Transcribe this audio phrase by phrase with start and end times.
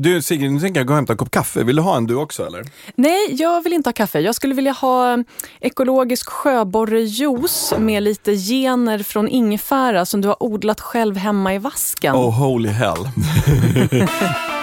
[0.00, 1.64] Du Sigrid, nu tänker jag gå och hämta en kopp kaffe.
[1.64, 2.64] Vill du ha en du också eller?
[2.94, 4.20] Nej, jag vill inte ha kaffe.
[4.20, 5.24] Jag skulle vilja ha
[5.60, 12.14] ekologisk sjöborrejuice med lite gener från ingefära som du har odlat själv hemma i vasken.
[12.14, 13.08] Oh holy hell.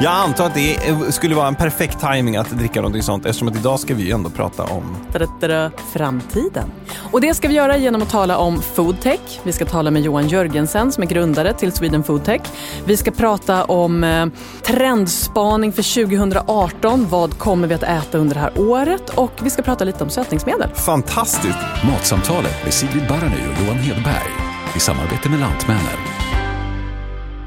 [0.00, 0.78] Jag antar att det
[1.14, 4.10] skulle vara en perfekt timing att dricka någonting sånt eftersom att idag ska vi ju
[4.10, 6.72] ändå prata om Tadadada, framtiden.
[7.12, 9.40] Och det ska vi göra genom att tala om foodtech.
[9.42, 12.40] Vi ska tala med Johan Jörgensen som är grundare till Sweden Foodtech.
[12.84, 14.26] Vi ska prata om eh,
[14.62, 17.06] trendspaning för 2018.
[17.10, 19.10] Vad kommer vi att äta under det här året?
[19.10, 20.70] Och vi ska prata lite om sötningsmedel.
[20.74, 21.58] Fantastiskt!
[21.84, 24.32] Matsamtalet med Sigrid Barany och Johan Hedberg
[24.76, 26.17] i samarbete med Lantmännen.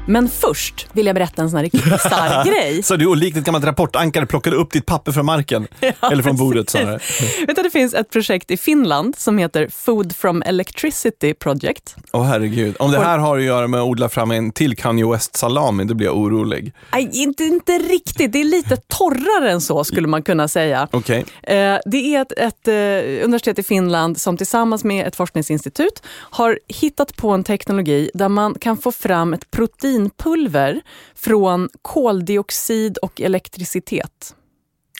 [0.06, 2.82] Men först vill jag berätta en sån här riktigt bisarr grej.
[2.82, 5.66] Så du likt ett gammalt rapportankare plockade upp ditt papper från marken.
[6.12, 6.70] Eller från bordet.
[6.70, 6.98] snarare.
[7.46, 11.96] Vet du, det finns ett projekt i Finland som heter Food from Electricity Project.
[12.12, 12.76] Åh herregud.
[12.78, 15.94] Om det här har att göra med att odla fram en till Kanye West-salami, då
[15.94, 16.72] blir jag orolig.
[16.92, 18.32] Nej, inte, inte riktigt.
[18.32, 20.88] Det är lite torrare än så skulle man kunna säga.
[20.90, 21.24] Okej.
[21.42, 26.58] Eh, Det är ett, ett eh, universitet i Finland som tillsammans med ett forskningsinstitut har
[26.68, 29.50] hittat på en teknologi där man kan få fram ett
[29.92, 30.82] proteinpulver
[31.14, 34.34] från koldioxid och elektricitet.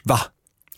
[0.05, 0.19] Va?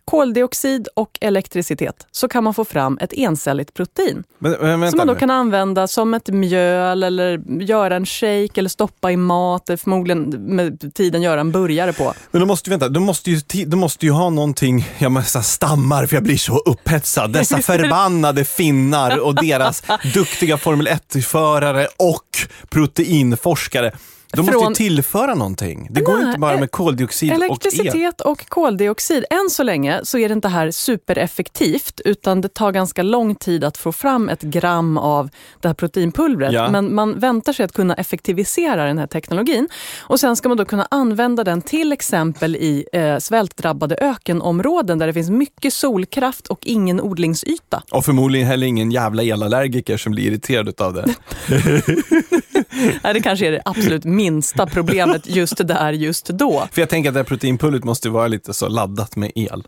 [0.05, 2.07] Koldioxid och elektricitet.
[2.11, 4.25] Så kan man få fram ett encelligt protein.
[4.39, 5.19] Men, men, som man då nu.
[5.19, 9.69] kan använda som ett mjöl eller göra en shake eller stoppa i mat.
[9.69, 12.15] Eller förmodligen med tiden göra en burgare på.
[12.31, 16.07] Men då måste, vänta, då måste ju, då måste ju ha någonting, jag måste stammar
[16.07, 17.33] för jag blir så upphetsad.
[17.33, 19.83] Dessa förbannade finnar och deras
[20.15, 23.93] duktiga Formel 1-förare och proteinforskare.
[24.37, 25.89] De måste ju Från- tillföra någonting.
[25.91, 27.43] Det går Nej, inte bara med koldioxid och el.
[27.43, 29.25] Elektricitet och koldioxid.
[29.31, 33.65] Än så länge så är det inte här supereffektivt utan det tar ganska lång tid
[33.65, 36.53] att få fram ett gram av det här proteinpulvret.
[36.53, 36.71] Ja.
[36.71, 39.69] Men man väntar sig att kunna effektivisera den här teknologin.
[40.01, 45.07] Och sen ska man då kunna använda den till exempel i eh, svältdrabbade ökenområden där
[45.07, 47.83] det finns mycket solkraft och ingen odlingsyta.
[47.91, 51.15] Och förmodligen heller ingen jävla elallergiker som blir irriterad av det.
[53.03, 56.69] Nej, det kanske är det absolut minsta problemet just där, just då.
[56.73, 59.65] För jag tänker att det här proteinpulvret måste vara lite så laddat med el.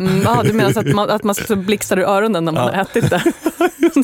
[0.00, 2.72] Mm, ja, du menar att man, att man så blixtrar ur öronen när man Ja.
[2.74, 3.22] har ätit det?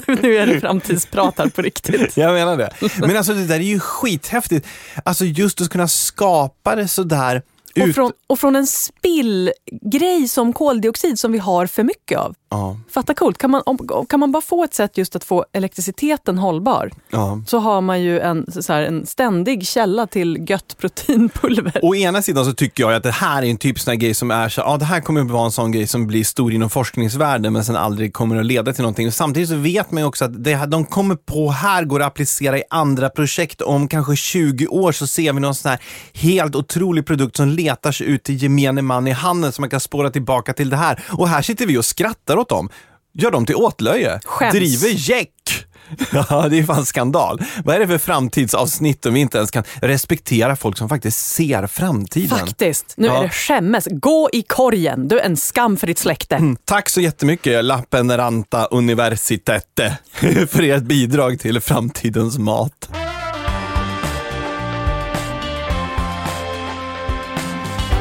[0.23, 2.17] nu, är det framtidsprat här på riktigt.
[2.17, 2.71] Jag menar det.
[3.01, 4.67] Men alltså det där är ju skithäftigt.
[5.05, 7.43] Alltså just att kunna skapa det sådär
[7.81, 7.95] Och ut...
[7.95, 12.35] från, och från en spillgrej som koldioxid som vi har för mycket av.
[12.55, 15.45] Ja, Fatta coolt, kan man, om, kan man bara få ett sätt just att få
[15.53, 17.41] elektriciteten hållbar ja.
[17.47, 21.81] så har man ju en, så här, en ständig källa till gött proteinpulver.
[21.83, 24.31] Å ena sidan så tycker jag att det här är en typ sån grej som
[24.31, 26.71] är så, ja det här kommer att vara en sån grej som blir stor inom
[26.71, 29.13] forskningsvärlden men sen aldrig kommer att leda till någonting.
[29.13, 32.07] Samtidigt så vet man ju också att det här, de kommer på, här går att
[32.07, 33.61] applicera i andra projekt.
[33.61, 35.81] Om kanske 20 år så ser vi någon sån här
[36.15, 39.81] helt otrolig produkt som letar sig ut till gemene man i handeln som man kan
[39.81, 41.05] spåra tillbaka till det här.
[41.11, 42.69] Och här sitter vi och skrattar åt dem.
[43.15, 44.21] Gör dem till åtlöje.
[44.25, 44.53] Skäms.
[44.55, 45.31] Driver jäck.
[46.13, 47.41] Ja, det är fan skandal.
[47.65, 51.67] Vad är det för framtidsavsnitt om vi inte ens kan respektera folk som faktiskt ser
[51.67, 52.39] framtiden?
[52.39, 53.19] Faktiskt, nu Ja.
[53.19, 53.89] är det skämmes.
[53.91, 56.37] Gå i korgen, du är en skam för ditt släkte.
[56.37, 59.99] Mm, Tack så jättemycket Lappeneranta Universitete
[60.49, 62.89] för ert bidrag till framtidens mat.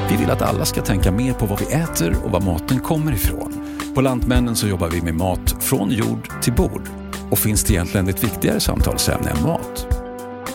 [0.09, 3.11] Vi vill att alla ska tänka mer på vad vi äter och var maten kommer
[3.11, 3.62] ifrån.
[3.93, 6.89] På Lantmännen så jobbar vi med mat från jord till bord.
[7.31, 9.87] Och finns det egentligen ett viktigare samtalsämne än mat?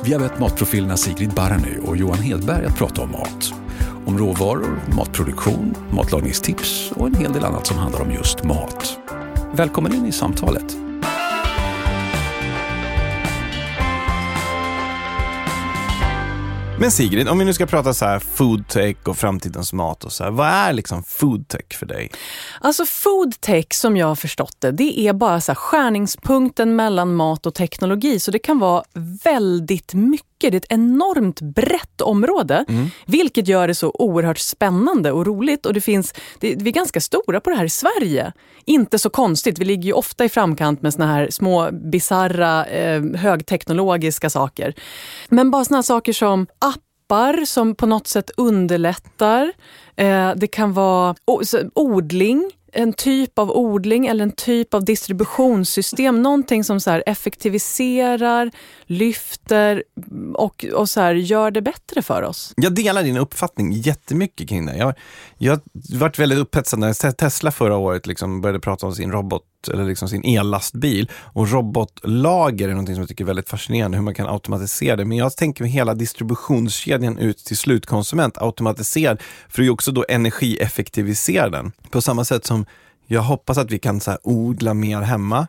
[0.04, 3.52] Vi har bett matprofilerna Sigrid Barany och Johan Hedberg att prata om mat.
[4.06, 8.98] Om råvaror, matproduktion, matlagningstips och en hel del annat som handlar om just mat.
[9.52, 10.87] Välkommen in i samtalet.
[16.80, 20.24] Men Sigrid, om vi nu ska prata så här foodtech och framtidens mat och så
[20.24, 22.10] här, vad är liksom foodtech för dig?
[22.60, 27.46] Alltså foodtech som jag har förstått det, det är bara så här skärningspunkten mellan mat
[27.46, 28.20] och teknologi.
[28.20, 28.82] Så det kan vara
[29.24, 30.27] väldigt mycket.
[30.40, 32.64] Det är ett enormt brett område,
[33.06, 35.66] vilket gör det så oerhört spännande och roligt.
[35.66, 38.32] Och det finns, det, vi är ganska stora på det här i Sverige.
[38.64, 43.02] Inte så konstigt, vi ligger ju ofta i framkant med såna här små bizarra eh,
[43.02, 44.74] högteknologiska saker.
[45.28, 49.52] Men bara såna här saker som appar som på något sätt underlättar.
[49.96, 51.14] Eh, det kan vara
[51.74, 56.22] odling, en typ av odling eller en typ av distributionssystem.
[56.22, 58.50] Någonting som så här effektiviserar,
[58.86, 59.82] lyfter
[60.34, 62.52] och, och så här gör det bättre för oss.
[62.56, 64.76] Jag delar din uppfattning jättemycket kring det.
[64.76, 64.94] Jag,
[65.38, 65.60] jag
[65.92, 70.08] varit väldigt upphetsad när Tesla förra året liksom började prata om sin robot eller liksom
[70.08, 71.10] sin ellastbil.
[71.14, 75.04] Och robotlager är något som jag tycker är väldigt fascinerande, hur man kan automatisera det.
[75.04, 81.50] Men jag tänker mig hela distributionskedjan ut till slutkonsument automatiserad, för att också då energieffektivisera
[81.50, 81.72] den.
[81.90, 82.66] På samma sätt som
[83.06, 85.46] jag hoppas att vi kan så odla mer hemma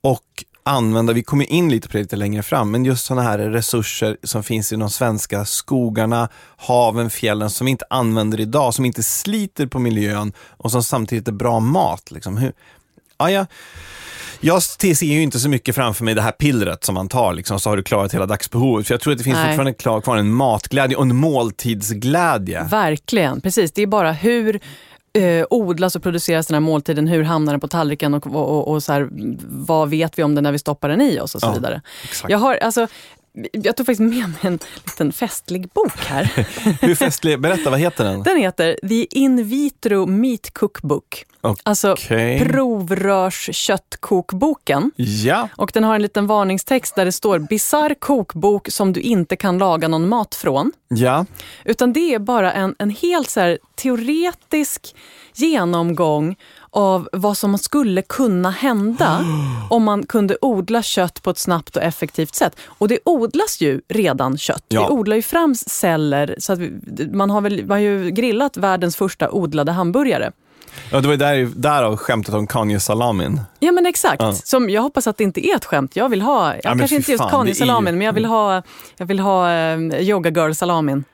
[0.00, 3.38] och använda, vi kommer in lite på det lite längre fram, men just sådana här
[3.38, 8.84] resurser som finns i de svenska skogarna, haven, fjällen som vi inte använder idag, som
[8.84, 12.10] inte sliter på miljön och som samtidigt är bra mat.
[12.10, 12.36] Liksom.
[12.36, 12.52] Hur,
[13.30, 13.46] ja, ja.
[14.44, 17.60] Jag ser ju inte så mycket framför mig det här pillret som man tar, liksom,
[17.60, 18.86] så har du klarat hela dagsbehovet.
[18.86, 19.46] För jag tror att det finns Nej.
[19.46, 22.62] fortfarande klar, kvar en matglädje och en måltidsglädje.
[22.70, 23.72] Verkligen, precis.
[23.72, 24.60] Det är bara hur
[25.18, 28.68] eh, odlas och produceras den här måltiden, hur hamnar den på tallriken och, och, och,
[28.68, 29.08] och så här,
[29.48, 31.82] vad vet vi om den när vi stoppar den i oss och så Ja, vidare.
[32.04, 32.30] exakt.
[32.30, 32.86] Jag, har, alltså,
[33.52, 36.24] jag tog faktiskt med mig en liten festlig bok här.
[36.80, 38.22] Hur festlig, berätta, vad heter den?
[38.22, 41.24] Den heter The In Vitro Meat Cookbook.
[41.62, 42.40] Alltså Okej.
[42.40, 44.90] provrörsköttkokboken.
[44.96, 49.36] Ja, Och den har en liten varningstext där det står bisarr kokbok som du inte
[49.36, 50.72] kan laga någon mat från.
[50.88, 51.26] ja.
[51.64, 54.94] Utan det är bara en, en helt så teoretisk
[55.34, 56.36] genomgång
[56.72, 59.24] av vad som skulle kunna hända
[59.70, 62.56] om man kunde odla kött på ett snabbt och effektivt sätt.
[62.66, 64.64] Och det odlas ju redan kött.
[64.68, 64.86] Ja.
[64.88, 66.34] Vi odlar ju fram celler.
[66.38, 66.72] Så att vi,
[67.12, 70.32] man, har väl, man har ju grillat världens första odlade hamburgare.
[70.90, 73.40] ja det var ju där, därav skämtet om Kanye-salamin.
[73.60, 74.22] Ja men exakt.
[74.22, 74.32] Ja.
[74.32, 75.96] Som jag hoppas att det inte är ett skämt.
[75.96, 78.62] Jag vill ha, ja, men kanske inte just är ju- Kanye-salamin, men jag vill ha,
[78.96, 81.04] jag vill ha eh, Yoga Girl-salamin.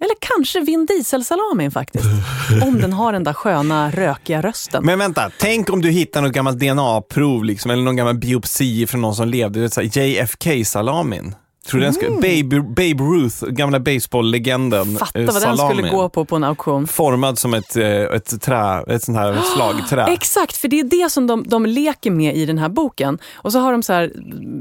[0.00, 2.04] Eller kanske Vin Diesel-salamin faktiskt.
[2.62, 4.84] Om den har den där sköna rökiga rösten.
[4.86, 9.00] Men vänta, tänk om du hittar något gammalt DNA-prov liksom, eller någon gammal biopsi från
[9.00, 11.34] någon som levde, JFK-salamin.
[11.68, 14.82] Tror den skulle, Babe, Babe Ruth, gamla baseball-legenden.
[14.82, 14.96] Mm.
[14.96, 16.86] Fatta eh, vad den skulle gå på på en auktion.
[16.86, 20.04] Formad som ett, eh, ett trä, ett sånt här slagträ.
[20.04, 23.18] Exakt, för det är det som de, de leker med i den här boken.
[23.34, 24.12] Och så har de så här,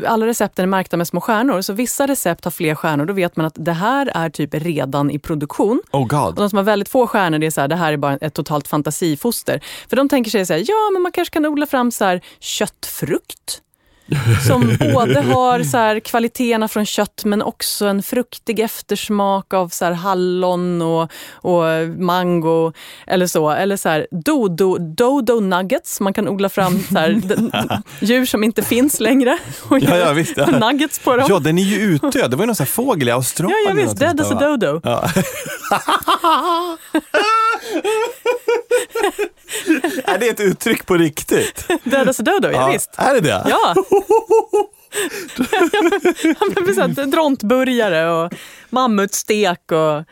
[0.07, 1.61] alla recepten är märkta med små stjärnor.
[1.61, 5.11] Så vissa recept har fler stjärnor, då vet man att det här är typ redan
[5.11, 5.81] i produktion.
[5.91, 6.35] Oh Och god.
[6.35, 8.33] de som har väldigt få stjärnor, det är så här, det här är bara ett
[8.33, 9.61] totalt fantasifoster.
[9.89, 12.21] För de tänker sig så här, ja men man kanske kan odla fram så här,
[12.39, 13.61] köttfrukt.
[14.47, 19.85] Som både har så här, kvaliteterna från kött men också en fruktig eftersmak av så
[19.85, 21.63] här, hallon och, och
[21.97, 22.73] mango.
[23.07, 23.49] Eller så.
[23.51, 25.99] Eller så här, dodo, dodo nuggets.
[25.99, 27.21] Man kan odla fram så här,
[27.99, 29.37] djur som inte finns längre.
[29.69, 30.45] Och Ja, ja, visst, ja.
[30.69, 31.25] nuggets på dem.
[31.29, 32.31] Ja, den är ju utdöd.
[32.31, 33.59] Det var ju någon sån här fågel i Australien.
[33.65, 33.99] Ja, ja visst.
[33.99, 34.81] Dead as a dodo.
[34.83, 35.09] Ja.
[40.05, 41.67] är det ett uttryck på riktigt?
[41.83, 42.91] Dead as a dodo, ja, visst.
[42.97, 43.45] Är det det?
[43.49, 43.75] Ja.
[46.77, 48.33] ja, drontburgare och
[48.69, 50.03] mammutstek och...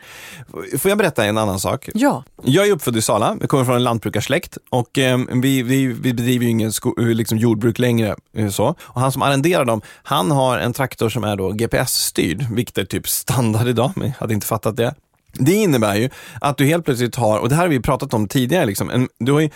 [0.80, 1.88] Får jag berätta en annan sak?
[1.94, 2.24] Ja.
[2.42, 6.12] Jag är uppfödd i Sala, jag kommer från en lantbrukarsläkt och eh, vi, vi, vi
[6.14, 8.16] bedriver ju ingen liksom jordbruk längre.
[8.36, 8.74] eh, Så.
[8.80, 12.84] Och han som arrenderar dem, han har en traktor som är då GPS-styrd, vilket är
[12.84, 14.94] typ standard idag, men jag hade inte fattat det.
[15.38, 16.10] Det innebär ju
[16.40, 19.08] att du helt plötsligt har, och det här har vi pratat om tidigare, liksom, en,
[19.18, 19.50] du har ju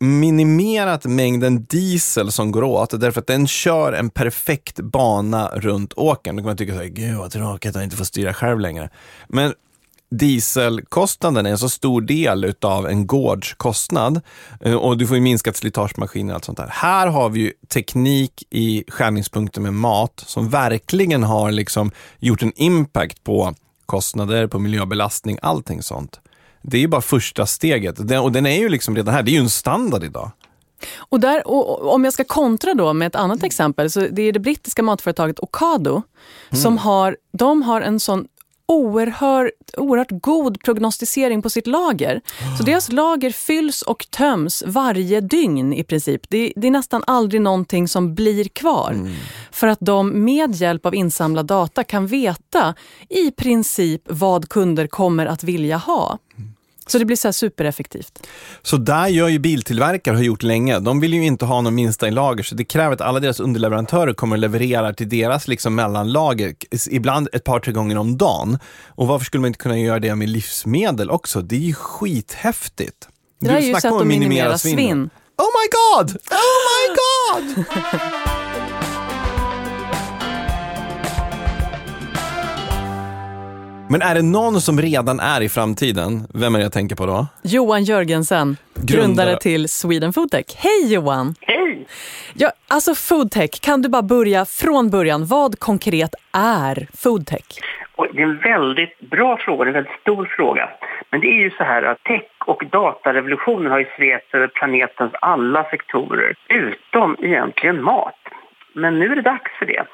[0.00, 6.36] minimerat mängden diesel som går åt därför att den kör en perfekt bana runt åkern.
[6.36, 8.90] Då kan man tycka såhär, gud vad tråkigt att inte får styra själv längre.
[9.28, 9.52] Men
[10.10, 14.20] dieselkostnaden är en så stor del utav en gårds kostnad
[14.60, 16.68] eh, och du får ju minskat slitagemaskiner och allt sånt där.
[16.70, 22.52] Här har vi ju teknik i skärningspunkten med mat som verkligen har liksom gjort en
[22.56, 23.54] impact på
[23.86, 26.20] kostnader, på miljöbelastning, allting sånt.
[26.62, 29.30] Det är ju bara första steget Den- och den är ju liksom redan här, det
[29.30, 30.30] är ju en standard idag.
[30.98, 34.32] Och, där, och, om jag ska kontra då med ett annat exempel, så det är
[34.32, 36.02] det brittiska matföretaget Ocado
[36.52, 38.26] som har, de har en sån
[38.66, 42.20] oerhört, oerhört god prognostisering på sitt lager.
[42.58, 46.20] Så deras lager fylls och töms varje dygn i princip.
[46.28, 48.92] Det, det är nästan aldrig någonting som blir kvar.
[49.50, 52.74] För att de med hjälp av insamlad data kan veta
[53.08, 56.18] i princip vad kunder kommer att vilja ha.
[56.86, 58.26] Så det blir så supereffektivt.
[58.62, 60.78] Så där gör ju biltillverkare, har gjort länge.
[60.78, 63.40] De vill ju inte ha någon minsta i lager, så det kräver att alla deras
[63.40, 66.54] underleverantörer kommer att leverera till deras liksom mellanlager,
[66.90, 68.58] ibland ett par, tre gånger om dagen.
[68.86, 71.40] Och varför skulle man inte kunna göra det med livsmedel också?
[71.40, 73.08] Det är ju skithäftigt.
[73.40, 74.78] Det där är ju om att minimera svinnen.
[74.78, 75.10] svinn.
[75.36, 76.16] Oh my god!
[76.30, 77.64] Oh my god!
[83.94, 87.06] Men är det någon som redan är i framtiden, vem är det jag tänker på
[87.06, 87.26] då?
[87.42, 89.36] Johan Jörgensen, grundare, Grundare.
[89.36, 90.44] till Sweden Foodtech.
[90.56, 91.34] Hej Johan!
[91.40, 91.86] Hej!
[92.34, 95.26] Ja, alltså foodtech, kan du bara börja från början?
[95.26, 97.48] Vad konkret är foodtech?
[97.96, 100.70] Och det är en väldigt bra fråga, en väldigt stor fråga.
[101.10, 105.12] Men det är ju så här att tech och datarevolutionen har ju svept över planetens
[105.20, 108.20] alla sektorer, utom egentligen mat.
[108.72, 109.86] Men nu är det dags för det.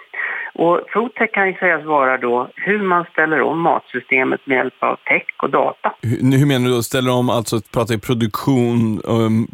[0.54, 4.96] Och foodtech kan ju sägas vara då hur man ställer om matsystemet med hjälp av
[4.96, 5.92] tech och data.
[6.02, 6.82] Hur, hur menar du då?
[6.82, 9.46] Ställer om, alltså pratar i produktion um,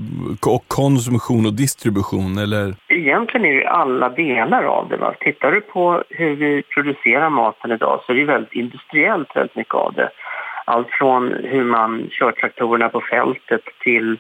[0.47, 2.75] och konsumtion och distribution eller?
[2.89, 4.97] Egentligen är det alla delar av det.
[4.97, 5.15] Va?
[5.21, 9.75] Tittar du på hur vi producerar maten idag så är det väldigt industriellt väldigt mycket
[9.75, 10.11] av det.
[10.65, 14.19] Allt från hur man kör traktorerna på fältet till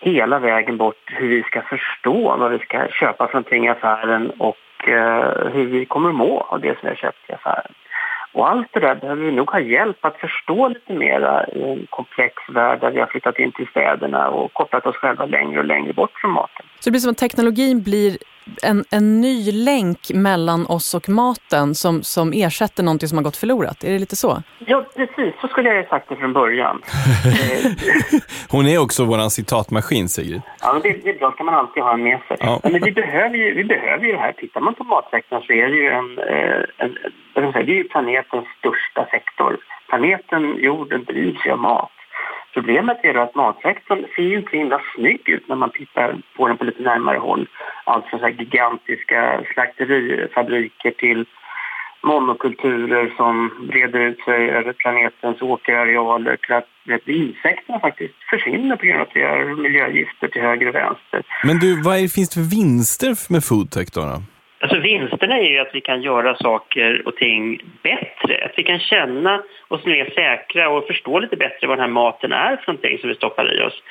[0.00, 4.30] hela vägen bort hur vi ska förstå vad vi ska köpa för någonting i affären
[4.38, 4.56] och
[4.88, 7.72] Eh, hur vi kommer att må av det som vi har köpt i affären.
[8.34, 11.86] Och allt det där behöver vi nog ha hjälp att förstå lite mera i en
[11.90, 15.64] komplex värld där vi har flyttat in till städerna och kopplat oss själva längre och
[15.64, 16.66] längre bort från maten.
[16.80, 18.16] Så det blir som att teknologin blir
[18.62, 23.36] en, en ny länk mellan oss och maten som, som ersätter någonting som har gått
[23.36, 23.84] förlorat.
[23.84, 24.42] Är det lite så?
[24.58, 25.34] Ja, precis.
[25.40, 26.82] Så skulle jag ha sagt det från början.
[28.50, 30.42] Hon är också vår citatmaskin, Sigrid.
[30.60, 31.32] Ja, men det, det är bra.
[31.32, 32.36] ska man alltid ha med sig.
[32.40, 32.60] Ja.
[32.62, 34.32] Men vi behöver, ju, vi behöver ju det här.
[34.32, 37.84] Tittar man på matsektorn så är det ju en, eh, en, en, det är ju
[37.84, 39.58] planetens största sektor.
[39.88, 41.90] Planeten, jorden, drivs ju av mat.
[42.54, 46.48] Problemet är att matsektorn ser ju inte så himla snygg ut när man tittar på
[46.48, 47.48] den på lite närmare håll.
[47.84, 51.26] Allt från så gigantiska slakterifabriker till
[52.02, 58.86] monokulturer som breder ut sig över planetens åkerarealer till att vet, insekterna faktiskt försvinner på
[58.86, 61.22] grund av att vi har miljögifter till höger och vänster.
[61.44, 64.00] Men du, vad är, finns det för vinster med foodtech då?
[64.00, 64.22] då?
[64.64, 68.44] Alltså vinsterna är ju att vi kan göra saker och ting bättre.
[68.44, 72.32] Att vi kan känna oss mer säkra och förstå lite bättre vad den här maten
[72.32, 73.82] är för någonting som vi stoppar i oss.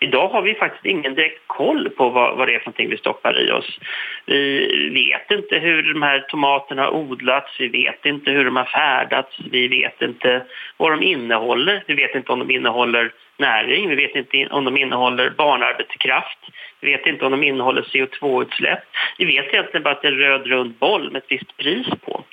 [0.00, 2.96] Idag har vi faktiskt ingen direkt koll på vad, vad det är för någonting vi
[2.96, 3.78] stoppar i oss.
[4.26, 8.64] Vi vet inte hur de här tomaterna har odlats, vi vet inte hur de har
[8.64, 10.42] färdats, vi vet inte
[10.76, 14.76] vad de innehåller, vi vet inte om de innehåller näring, vi vet inte om de
[14.76, 16.38] innehåller barnarbetskraft,
[16.80, 18.82] vi vet inte om de innehåller CO2-utsläpp.
[19.18, 21.86] Vi vet egentligen bara att det är en röd rund boll med ett visst pris
[22.04, 22.24] på.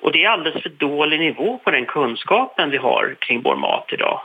[0.00, 3.92] Och det är alldeles för dålig nivå på den kunskapen vi har kring vår mat
[3.92, 4.20] idag.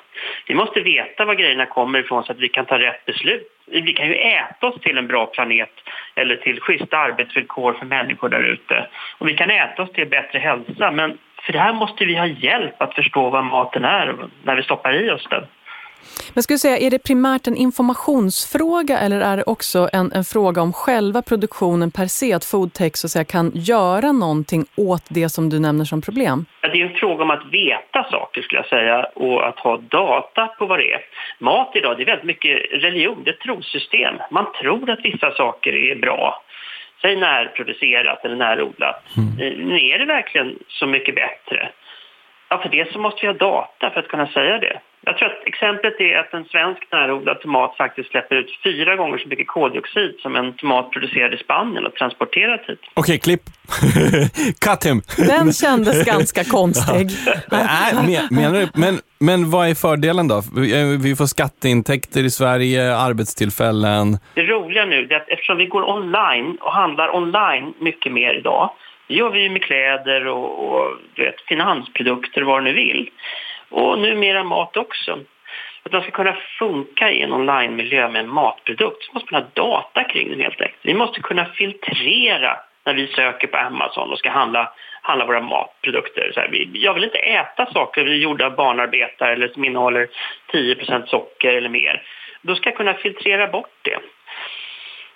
[0.47, 3.51] Vi måste veta var grejerna kommer ifrån så att vi kan ta rätt beslut.
[3.65, 5.71] Vi kan ju äta oss till en bra planet
[6.15, 8.87] eller till schyssta arbetsvillkor för människor där ute.
[9.17, 12.27] Och vi kan äta oss till bättre hälsa men för det här måste vi ha
[12.27, 15.43] hjälp att förstå vad maten är när vi stoppar i oss den.
[16.33, 20.61] Men skulle säga, är det primärt en informationsfråga eller är det också en, en fråga
[20.61, 25.29] om själva produktionen per se, att foodtech så att säga, kan göra någonting åt det
[25.29, 26.45] som du nämner som problem?
[26.61, 30.47] Det är en fråga om att veta saker skulle jag säga och att ha data
[30.47, 31.01] på vad det är.
[31.39, 34.15] Mat idag det är väldigt mycket religion, det är ett trossystem.
[34.31, 36.41] Man tror att vissa saker är bra.
[37.01, 39.03] Säg närproducerat eller närodlat.
[39.17, 39.71] Mm.
[39.71, 41.69] Eh, är det verkligen så mycket bättre?
[42.55, 44.79] Ja, för det så måste vi ha data för att kunna säga det.
[45.05, 49.17] Jag tror att exemplet är att en svensk närodlad tomat faktiskt släpper ut fyra gånger
[49.17, 52.79] så mycket koldioxid som en tomat producerad i Spanien och transporterad hit.
[52.93, 53.41] Okej, okay, klipp.
[54.65, 55.01] Cut him.
[55.17, 57.09] Den kändes ganska konstig.
[57.51, 58.67] Nej, menar du?
[58.73, 60.41] Men, men vad är fördelen då?
[61.03, 64.17] Vi får skatteintäkter i Sverige, arbetstillfällen.
[64.33, 68.69] Det roliga nu är att eftersom vi går online och handlar online mycket mer idag
[69.07, 73.09] det gör vi med kläder och, och du vet, finansprodukter vad du nu vill
[73.69, 75.19] och numera mat också.
[75.83, 79.41] För Att man ska kunna funka i en online-miljö med en matprodukt så måste man
[79.41, 80.79] ha data kring den helt enkelt.
[80.81, 86.31] Vi måste kunna filtrera när vi söker på Amazon och ska handla, handla våra matprodukter.
[86.33, 90.07] Så här, jag vill inte äta saker vi gjorda av barnarbetare eller som innehåller
[90.51, 92.01] 10% socker eller mer.
[92.41, 93.99] Då ska jag kunna filtrera bort det.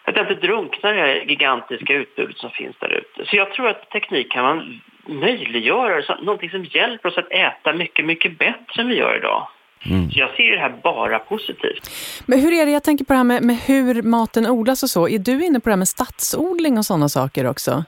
[0.09, 3.29] Att jag inte drunknar i det gigantiska utbudet som finns där ute.
[3.29, 7.73] Så jag tror att teknik kan man möjliggöra, så, någonting som hjälper oss att äta
[7.73, 9.47] mycket, mycket bättre än vi gör idag.
[9.85, 10.11] Mm.
[10.11, 11.89] Så jag ser det här bara positivt.
[12.25, 14.89] Men hur är det, jag tänker på det här med, med, hur maten odlas och
[14.89, 15.09] så.
[15.09, 17.83] Är du inne på det här med stadsodling och sådana saker också?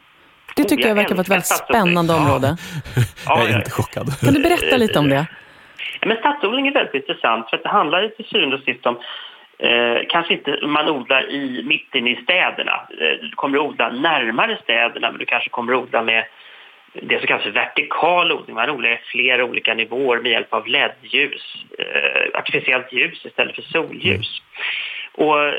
[0.56, 2.58] Det tycker jag, jag verkar vara ett väldigt spännande område.
[3.26, 3.40] Ja.
[3.40, 4.20] jag är inte chockad.
[4.20, 5.26] Kan du berätta lite om det?
[6.06, 8.98] Men stadsodling är väldigt intressant för att det handlar till syvende och sist om
[9.62, 12.88] Eh, kanske inte man odlar i, mitt inne i städerna.
[13.00, 16.26] Eh, du kommer att odla närmare städerna men du kanske kommer att odla med
[16.94, 18.56] det som kallas vertikal odling.
[18.56, 23.62] Man odlar i flera olika nivåer med hjälp av LED-ljus, eh, artificiellt ljus istället för
[23.62, 24.42] solljus.
[25.14, 25.54] Och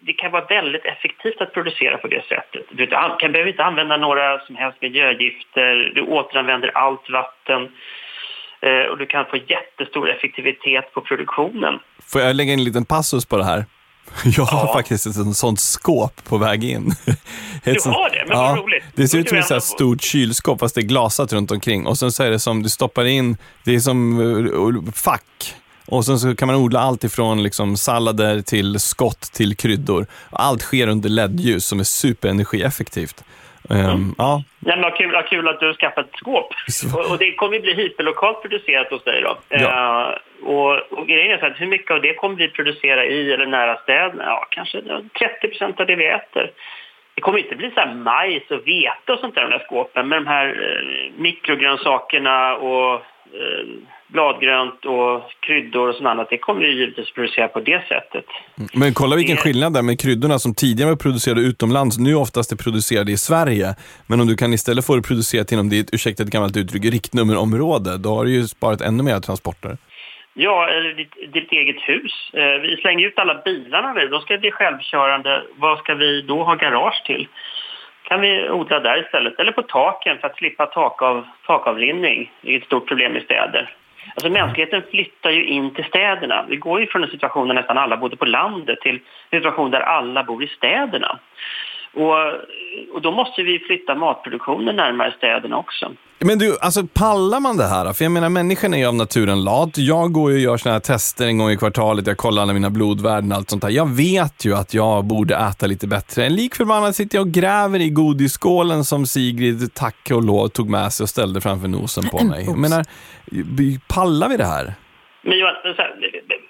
[0.00, 2.66] det kan vara väldigt effektivt att producera på det sättet.
[2.70, 7.68] Du kan, behöver inte använda några som helst miljögifter, du återanvänder allt vatten
[8.90, 11.74] och du kan få jättestor effektivitet på produktionen.
[12.06, 13.64] Får jag lägga in en liten passus på det här?
[14.36, 14.72] Jag har Ja.
[14.72, 16.90] faktiskt ett sånt skåp på väg in.
[16.90, 17.14] Ett
[17.84, 18.24] Du har det?
[18.28, 18.84] Men vad roligt.
[18.94, 21.86] Det ser ut som ett stort kylskåp fast det är glasat runt omkring.
[21.86, 25.54] Och sen så är det som, du stoppar in, det är som uh, fack.
[25.86, 30.06] Och sen så kan man odla allt ifrån liksom sallader till skott till kryddor.
[30.30, 33.24] Allt sker under LED-ljus som är superenergieffektivt.
[33.70, 36.54] Ehm, Ja, Nej, men vad, kul, kul att du har skaffat ett skåp.
[36.94, 39.36] Och, och det kommer ju bli hyperlokalt producerat hos dig då.
[39.48, 40.10] Ja.
[40.10, 40.18] Eh,
[40.48, 43.46] och, och grejen är så att hur mycket av det kommer vi producera i eller
[43.46, 44.24] nära städerna?
[44.24, 44.82] Ja, kanske
[45.18, 46.50] 30 procent av det vi äter.
[47.14, 49.64] Det kommer inte bli så här majs och vete och sånt där i de här
[49.66, 50.08] skåpen.
[50.08, 52.94] Men de här eh, mikrogrönsakerna och
[53.32, 53.66] eh,
[54.08, 58.24] bladgrönt och kryddor och sånt annat, det kommer vi givetvis producera på det sättet.
[58.74, 62.52] men kolla vilken Det- skillnad där med kryddorna som tidigare var producerade utomlands, nu oftast
[62.52, 63.74] är producerade i Sverige.
[64.06, 67.98] Men om du kan istället få det producerat inom ditt, ursäkta ett gammalt uttryck, riktnummerområde,
[67.98, 69.76] då har du ju sparat ännu mer transporter.
[70.36, 72.12] Ja, eller ditt, ditt eget hus.
[72.32, 74.08] Eh, vi slänger ut alla bilarna nu.
[74.08, 75.42] De ska bli självkörande.
[75.56, 77.28] Vad ska vi då ha garage till?
[78.08, 79.40] kan vi odla där istället.
[79.40, 82.32] Eller på taken för att slippa tak av, takavrinning.
[82.40, 83.74] Det är ett stort problem i städer.
[84.14, 86.44] Alltså mänskligheten flyttar ju in till städerna.
[86.48, 89.70] Vi går ju från en situation där nästan alla bodde på landet till en situation
[89.70, 91.18] där alla bor i städerna.
[91.92, 92.16] Och,
[92.92, 95.92] och då måste vi flytta matproduktionen närmare städerna också.
[96.26, 97.92] Men du, alltså pallar man det här?
[97.92, 99.78] För jag menar, människan är ju av naturen lat.
[99.78, 102.06] Jag går ju och gör såna här tester en gång i kvartalet.
[102.06, 103.70] Jag kollar alla mina blodvärden och allt sånt där.
[103.70, 106.28] Jag vet ju att jag borde äta lite bättre.
[106.28, 110.92] Lik förbannat sitter jag och gräver i godisskålen som Sigrid, tack och lov, tog med
[110.92, 112.44] sig och ställde framför nosen på En mig.
[112.44, 112.84] Jag menar,
[113.94, 114.74] pallar vi det här?
[115.22, 115.54] Men Johan,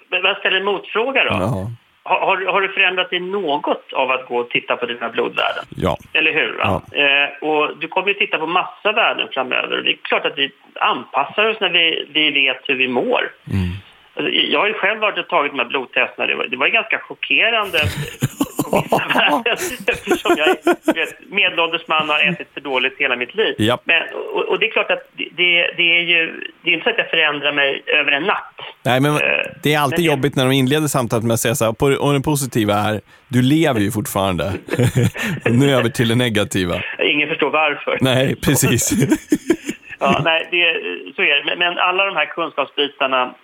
[0.09, 1.29] jag ställer en motfråga då.
[1.29, 1.71] Ja.
[2.07, 5.63] Har, har, du förändrat dig något av att gå och titta på dina blodvärden?
[5.75, 5.97] Ja.
[6.13, 6.57] Eller hur?
[6.57, 6.81] Va?
[6.91, 9.81] Eh, och du kommer ju titta på massa värden framöver.
[9.81, 13.31] Det är klart att vi anpassar oss när vi, vi vet hur vi mår.
[14.15, 16.27] Alltså, jag har ju själv varit och tagit de här blodtesterna.
[16.27, 17.79] Det var, det var ganska chockerande
[19.87, 20.47] eftersom jag
[20.95, 23.55] vet, medelålders man och har ätit för dåligt hela mitt liv.
[23.57, 23.81] Japp.
[23.83, 24.01] Men,
[24.33, 26.97] och, och det är klart att det, det, är ju det är inte så att
[26.97, 28.55] jag förändrar mig över en natt.
[28.83, 31.55] Nej, men Eh, det är alltid men jobbigt när de inleder samtalet med att säga
[31.55, 34.53] så här, och det positiva är, du lever ju fortfarande.
[35.45, 36.75] nu över till det negativa.
[36.99, 37.97] Ingen förstår varför.
[38.01, 38.91] Nej, precis.
[39.99, 40.63] Ja, nej, det,
[41.15, 41.55] så är det.
[41.55, 43.35] Men, alla de här kunskapsbitarna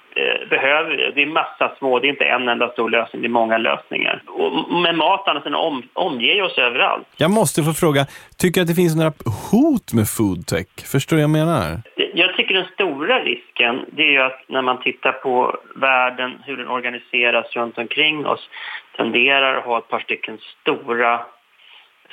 [0.50, 1.12] behöver vi.
[1.16, 4.24] Det är massa små, det är inte en enda stor lösning, det är många lösningar.
[4.28, 7.08] Och, men maten om, omger oss överallt.
[7.18, 8.06] Jag måste få fråga,
[8.38, 9.14] tycker du att det finns några
[9.52, 10.68] hot med foodtech?
[10.92, 11.82] Förstår du vad jag menar?
[12.14, 16.58] Jag tycker den stora risken det är ju att när man tittar på världen, hur
[16.58, 18.50] den organiseras runt omkring oss
[18.98, 21.22] tenderar att ha ett par stycken stora,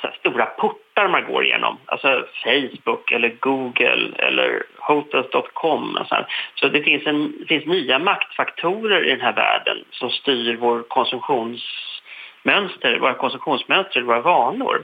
[0.07, 1.77] här, stora portar man går igenom.
[1.85, 5.99] Alltså Facebook eller Google eller Hotels.com.
[6.09, 6.25] Så, här.
[6.55, 10.83] så det finns, en, det finns nya maktfaktorer i den här världen som styr vår
[10.83, 14.83] konsumtionsmönster, våra konsumtionsmönster, våra vanor.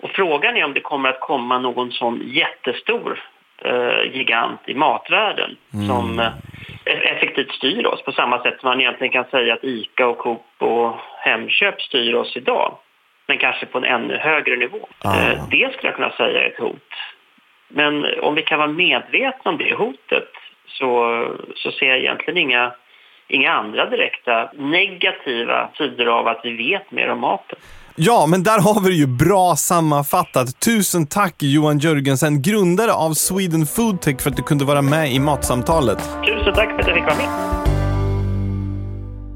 [0.00, 3.22] Och frågan är om det kommer att komma någon sån jättestor
[3.64, 5.56] eh, gigant i matvärlden
[5.88, 6.32] som eh,
[6.84, 10.44] effektivt styr oss på samma sätt som man egentligen kan säga att ICA och Coop
[10.58, 12.78] och Hemköp styr oss idag.
[13.28, 14.88] Men kanske på en ännu högre nivå.
[14.98, 15.20] Ah.
[15.20, 16.92] Eh, det skulle jag kunna säga är ett hot.
[17.68, 20.28] Men om vi kan vara medvetna om det hotet
[20.66, 20.90] så,
[21.56, 22.72] så ser jag egentligen inga,
[23.28, 27.58] inga andra direkta negativa sidor av att vi vet mer om maten.
[28.00, 30.60] Ja, men där har vi det ju bra sammanfattat.
[30.60, 35.18] Tusen tack Johan Jörgensen, grundare av Sweden Foodtech för att du kunde vara med i
[35.18, 35.98] Matsamtalet.
[36.26, 37.57] Tusen tack för att jag fick vara med.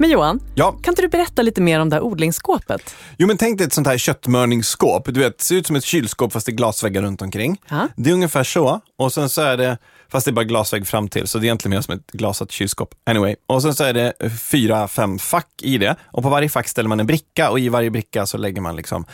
[0.02, 2.94] Men Johan, Ja, kan inte du berätta lite mer om det här odlingsskåpet?
[3.16, 5.04] jo men tänk dig ett sånt här köttmörningsskåp.
[5.14, 7.60] Du vet, det ser ut som ett kylskåp fast det är glasväggar runt omkring.
[7.68, 7.88] Ja.
[7.96, 8.80] Det är ungefär så.
[8.98, 11.46] Och sen så är det, fast det är bara glasvägg fram till, så det är
[11.46, 12.94] egentligen mer som ett glasat kylskåp.
[13.06, 14.12] Anyway, och sen så är det
[14.50, 15.96] fyra, fem fack i det.
[16.04, 18.76] Och på varje fack ställer man en bricka och i varje bricka så lägger man
[18.76, 19.04] liksom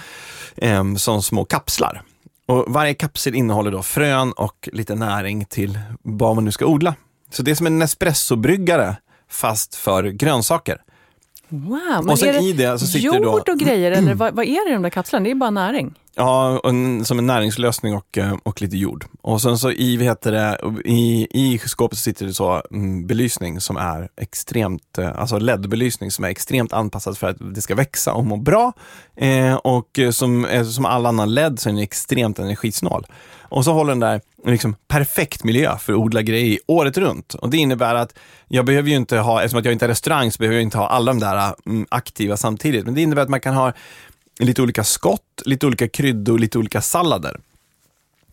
[0.57, 2.03] um, som små kapslar.
[2.46, 6.94] Och varje kapsel innehåller då frön och lite näring till vad man nu ska odla.
[7.31, 8.96] Så det är som en Nespresso-bryggare
[9.29, 10.83] fast för grönsaker.
[11.49, 14.14] Wow, men Och sen är det i det så sitter jord då- och grejer eller
[14.14, 15.25] vad, vad är det i de där kapslarna?
[15.25, 15.95] Det är bara näring.
[16.14, 19.05] Ja, en, som en näringslösning och, eh, och lite jord.
[19.23, 23.61] Och sen så i, vad heter det, i, i skåpet sitter det så mm, belysning
[23.61, 28.12] som är extremt, eh, alltså LED-belysning som är extremt anpassad för att det ska växa
[28.14, 28.73] och må bra.
[29.17, 33.07] Eh, och eh, som, som all annan LED så är den extremt energisnal.
[33.48, 37.34] Och så håller den där liksom perfekt miljö för att odla grejer i året runt.
[37.34, 38.14] Och det innebär att
[38.48, 40.78] jag behöver ju inte ha, eftersom att jag inte är restaurang, så behöver jag inte
[40.78, 42.84] ha alla de där mm, aktiva samtidigt.
[42.84, 43.72] Men det innebär att man kan ha
[44.38, 47.40] lite olika skott, lite olika kryddor, lite olika sallader.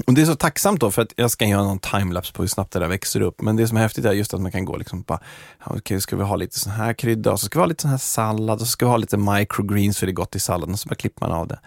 [0.07, 2.47] Och det är så tacksamt då, för att jag ska göra någon timelapse på hur
[2.47, 3.41] snabbt det där växer upp.
[3.41, 5.19] Men det som är häftigt är just att man kan gå liksom bara,
[5.59, 7.81] okej, okej, ska vi ha lite sån här krydda och så ska vi ha lite
[7.81, 10.39] sån här sallad och så ska vi ha lite microgreens för det är gott i
[10.39, 11.59] salladen och så bara klipper man av det.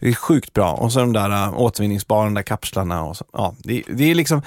[0.00, 0.72] Det är sjukt bra.
[0.72, 3.24] Och så de där uh, återvinningsbara, de där kapslarna och så.
[3.32, 4.42] Ja, det, det är liksom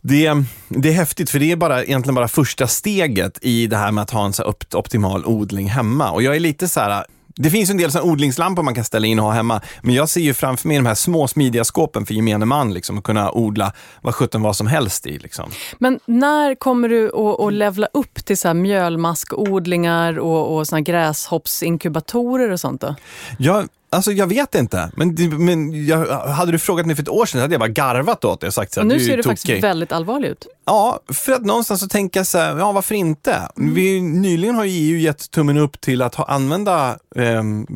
[0.00, 3.76] det, är- det är häftigt för det är bara, egentligen bara första steget i det
[3.76, 6.10] här med att ha en så upp, optimal odling hemma.
[6.10, 7.04] Och jag är lite så här,
[7.36, 10.20] det finns en del odlingslampor man kan ställa in och ha hemma, men jag ser
[10.20, 13.72] ju framför mig de här små smidiga skåpen för gemene man, liksom, att kunna odla
[14.02, 15.18] vad sjutton vad som helst i.
[15.18, 15.50] Liksom.
[15.78, 20.80] Men när kommer du att, att levla upp till så här mjölmaskodlingar och, och såna
[20.80, 22.94] gräshoppsinkubatorer och sånt då?
[23.38, 27.26] Jag, alltså jag vet inte, men, men jag, hade du frågat mig för ett år
[27.26, 29.22] sedan hade jag bara garvat åt det och sagt så här, nu du ser det
[29.22, 29.38] tokig.
[29.38, 30.46] faktiskt väldigt allvarligt ut.
[30.64, 33.48] Ja, för att någonstans så tänka så här, ja varför inte?
[33.56, 37.66] Vi, nyligen har ju EU gett tummen upp till att ha, använda ehm,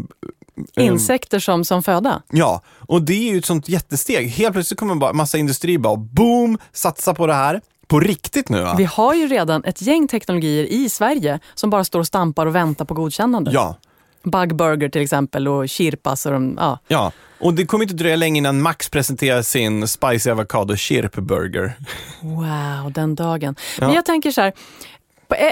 [0.77, 2.23] Insekter som, som föda.
[2.31, 4.29] Ja, och det är ju ett sånt jättesteg.
[4.29, 7.61] Helt plötsligt kommer bara massa industri bara boom, satsa på det här.
[7.87, 8.75] På riktigt nu va?
[8.79, 12.55] Vi har ju redan ett gäng teknologier i Sverige som bara står och stampar och
[12.55, 13.51] väntar på godkännande.
[13.55, 13.77] Ja,
[14.25, 16.79] Bugburger till exempel och Chirpas och de, ja.
[16.89, 17.13] ja.
[17.39, 21.73] Och det kommer inte dröja länge innan Max presenterar sin Spicy Avocado Chirp Burger.
[22.21, 23.57] Wow, den dagen.
[23.79, 23.87] Ja.
[23.87, 24.53] Men jag tänker så här,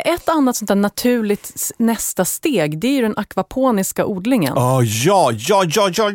[0.05, 4.55] ett annat sånt naturligt nästa steg, det är ju den akvaponiska odlingen.
[4.55, 6.13] Oh, ja, ja, ja, ja!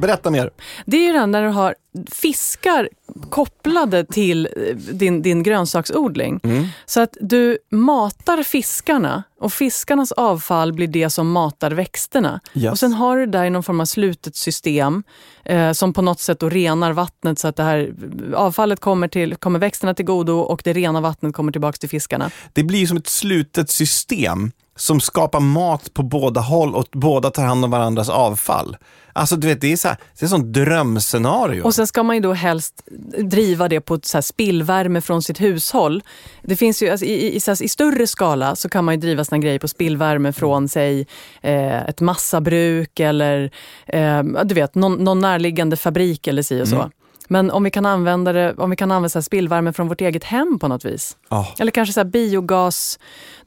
[0.00, 0.50] Berätta mer.
[0.86, 1.74] Det är ju den där du har
[2.10, 2.88] fiskar
[3.30, 6.40] kopplade till eh, din, din grönsaksodling.
[6.42, 6.66] Mm.
[6.86, 12.40] Så att du matar fiskarna och fiskarnas avfall blir det som matar växterna.
[12.54, 12.72] Yes.
[12.72, 15.02] Och sen har du där i någon form av slutet system
[15.44, 17.94] eh, som på något sätt då renar vattnet så att det här
[18.34, 22.30] avfallet kommer, till, kommer växterna till godo och det rena vattnet kommer tillbaka till fiskarna.
[22.52, 27.44] Det blir som ett slutet system som skapar mat på båda håll och båda tar
[27.44, 28.76] hand om varandras avfall.
[29.12, 31.62] Alltså du vet, det är, så här, det är sånt drömscenario.
[31.62, 32.82] Och sen ska man ju då helst
[33.18, 36.02] driva det på så spillvärme från sitt hushåll.
[36.42, 39.24] Det finns ju, alltså, i, i, här, I större skala så kan man ju driva
[39.24, 41.06] såna grejer på spillvärme från, säg,
[41.42, 43.50] eh, ett massabruk eller
[43.86, 46.90] eh, du vet, någon, någon närliggande fabrik eller si och så.
[47.28, 50.24] Men om vi kan använda, det, om vi kan använda så spillvärme från vårt eget
[50.24, 51.16] hem på något vis.
[51.28, 51.54] Ja.
[51.58, 52.98] Eller kanske så här biogas,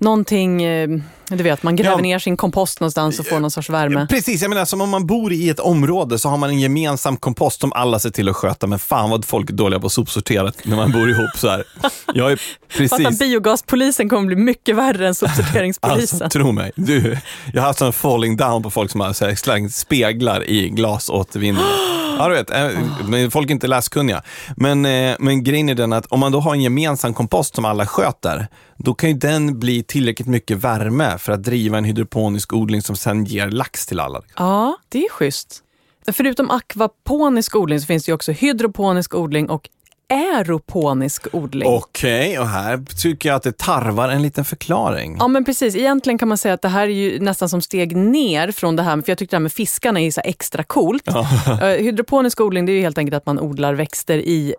[0.02, 0.90] någonting, eh,
[1.30, 2.02] du vet, man gräver Ja.
[2.02, 4.08] ner sin kompost någonstans och får någon sorts värme.
[4.10, 7.18] Precis, jag menar som om man bor i ett område så har man en gemensam
[7.18, 9.94] kompost som alla ser till att sköta, men fan vad folk är dåliga på att
[9.94, 11.64] sopsortera när man bor ihop så här.
[12.14, 12.42] Jag är
[12.78, 13.20] precis...
[13.20, 16.22] biogaspolisen kommer bli mycket värre än sopsorteringspolisen.
[16.22, 16.72] Alltså, tro mig.
[16.76, 17.18] Du,
[17.54, 20.70] jag har haft sån falling down på folk som har så här, slängt speglar i
[20.70, 21.64] glasåtervinning.
[22.18, 24.22] Ja, du vet, eh, folk är inte läskunniga.
[24.58, 27.66] Men, eh, men grejen är den att om man då har en gemensam kompost som
[27.66, 28.48] alla sköter,
[28.84, 32.96] då kan ju den bli tillräckligt mycket värme för att driva en hydroponisk odling som
[32.96, 34.22] sen ger lax till alla.
[34.38, 35.64] Ja, det är schysst.
[36.08, 39.70] Förutom akvaponisk odling så finns det också hydroponisk odling och
[40.12, 41.70] aeroponisk odling.
[41.70, 45.16] Okej, och här tycker jag att det tarvar en liten förklaring.
[45.20, 47.96] Ja men precis, egentligen kan man säga att det här är ju nästan som steg
[47.96, 51.08] ner från det här, för jag tyckte det här med fiskarna är så extra coolt.
[51.62, 54.56] Eh, Hydroponisk odling det är ju helt enkelt att man odlar växter i,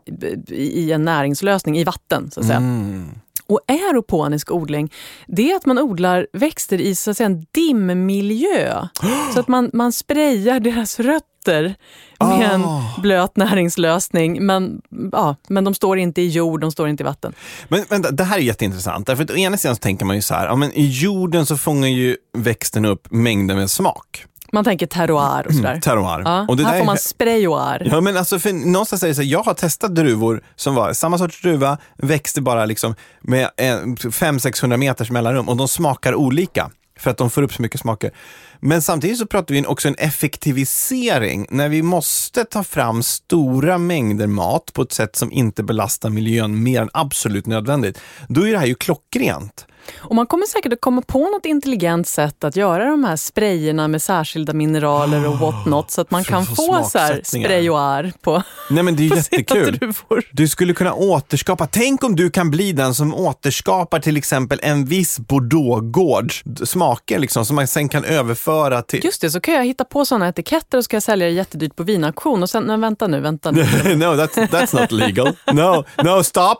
[0.51, 2.59] i en näringslösning, i vatten så att säga.
[2.59, 3.11] Mm.
[3.53, 4.93] Och aeroponisk odling,
[5.27, 8.87] det är att man odlar växter i så att säga, en dimmiljö.
[9.35, 11.75] så att man, man sprayar deras rötter
[12.21, 13.01] med en Ah.
[13.03, 14.47] blöt näringslösning.
[14.47, 14.81] Men,
[15.13, 17.33] ja, men de står inte i jord, de står inte i vatten.
[17.69, 19.07] Men vänta, det här är jätteintressant.
[19.07, 21.47] Därför att å ena sidan så tänker man ju så här, ja, men i jorden
[21.47, 24.25] så fångar ju växten upp mängder med smak.
[24.55, 25.81] Man tänker terroir och sådär.
[25.81, 26.23] Terroir.
[26.25, 27.89] Ja, Mm, Och det här där får man sprayoir.
[27.91, 31.19] Ja, men alltså för någonstans det så här, jag har testat druvor som var samma
[31.19, 37.17] sorts druva, växte bara liksom med 500-600 meters mellanrum och de smakar olika för att
[37.17, 38.11] de får upp så mycket smaker.
[38.65, 44.27] Men samtidigt så pratar vi också en effektivisering när vi måste ta fram stora mängder
[44.27, 48.01] mat på ett sätt som inte belastar miljön mer än absolut nödvändigt.
[48.29, 49.67] Då är det här ju klockrent.
[49.97, 53.89] Och man kommer säkert att komma på något intelligent sätt att göra de här sprayerna
[53.89, 58.13] med särskilda mineraler och what not så att man För kan få så här sprayoir
[58.21, 59.93] på, Nej men det är ju jättekul.
[60.33, 64.85] Du skulle kunna återskapa, tänk om du kan bli den som återskapar till exempel en
[64.85, 68.52] viss bordeauxgårds smaker liksom, som man sen kan överföra
[68.83, 69.05] till...
[69.05, 71.77] Just det, så kan jag hitta på sådana etiketter och ska jag sälja det jättedyrt
[71.77, 73.63] på vinauktion och sen, nej, vänta nu, vänta nu.
[73.97, 75.37] no, that's, that's not legal.
[75.53, 76.59] No, no, stop!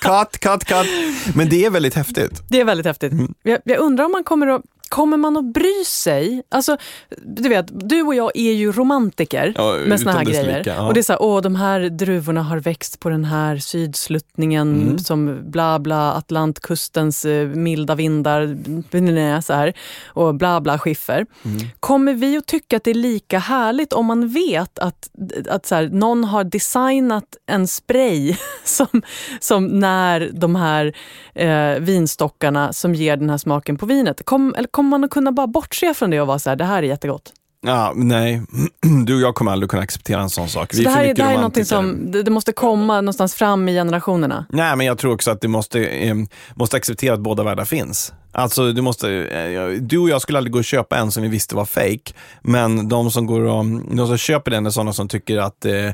[0.00, 0.86] cut, cut, cut.
[1.34, 2.42] Men det är väldigt häftigt.
[2.48, 3.12] Det är väldigt häftigt.
[3.12, 3.34] Mm.
[3.42, 6.42] Jag, jag undrar om man kommer att Kommer man att bry sig?
[6.48, 6.76] Alltså,
[7.22, 10.58] du vet, du och jag är ju romantiker Ja, med såna här grejer.
[10.58, 10.86] like, ja.
[10.86, 14.82] Och det är så här, åh de här druvorna har växt på den här sydsluttningen
[14.82, 14.98] Mm.
[14.98, 19.72] som bla bla, Atlantkustens eh, milda vindar, så här,
[20.06, 21.26] och bla bla skiffer.
[21.44, 21.58] Mm.
[21.80, 25.08] Kommer vi att tycka att det är lika härligt om man vet att,
[25.48, 29.02] att så här, någon har designat en spray som,
[29.40, 30.92] som när de här
[31.34, 34.24] eh, vinstockarna som ger den här smaken på vinet.
[34.24, 36.64] Kom, eller kommer man att kunna bara bortse från det och vara så här, det
[36.64, 37.32] här är jättegott?
[37.66, 38.42] Ja, nej,
[39.06, 40.72] du och jag kommer aldrig kunna acceptera en sån sak.
[40.74, 43.00] Så det är för här, är- det här är någonting som det, det måste komma
[43.00, 44.46] någonstans fram i generationerna.
[44.48, 46.14] Nej, men jag tror också att du måste, eh,
[46.54, 48.12] måste acceptera att båda världar finns.
[48.38, 51.28] Alltså, du, måste, eh, du och jag skulle aldrig gå och köpa en som vi
[51.28, 52.12] visste var fake.
[52.42, 55.86] men de som, går och, de som köper den är sådana som tycker att eh,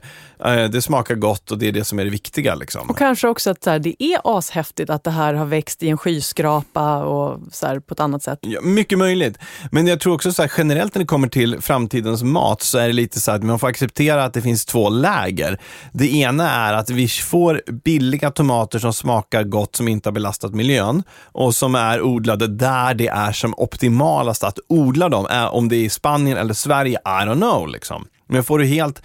[0.45, 2.55] eh, det smakar gott och det är det som är det viktiga.
[2.55, 2.91] Liksom.
[2.91, 5.99] Och kanske också att här, det är ashäftigt att det här har växt i en
[5.99, 8.39] skyskrapa och så här, på ett annat sätt.
[8.43, 9.39] Ja, mycket möjligt.
[9.71, 12.87] Men jag tror också så här, generellt när det kommer till framtidens mat så är
[12.87, 15.61] det lite så att man får acceptera att det finns två läger.
[15.93, 20.55] Det ena är att vi får billiga tomater som smakar gott som inte har belastat
[20.55, 25.49] miljön och som är odlade där det är som optimalast att odla dem.
[25.51, 27.69] Om det är i Spanien eller Sverige, I don't know.
[27.69, 28.07] Liksom.
[28.27, 29.03] Men får du helt,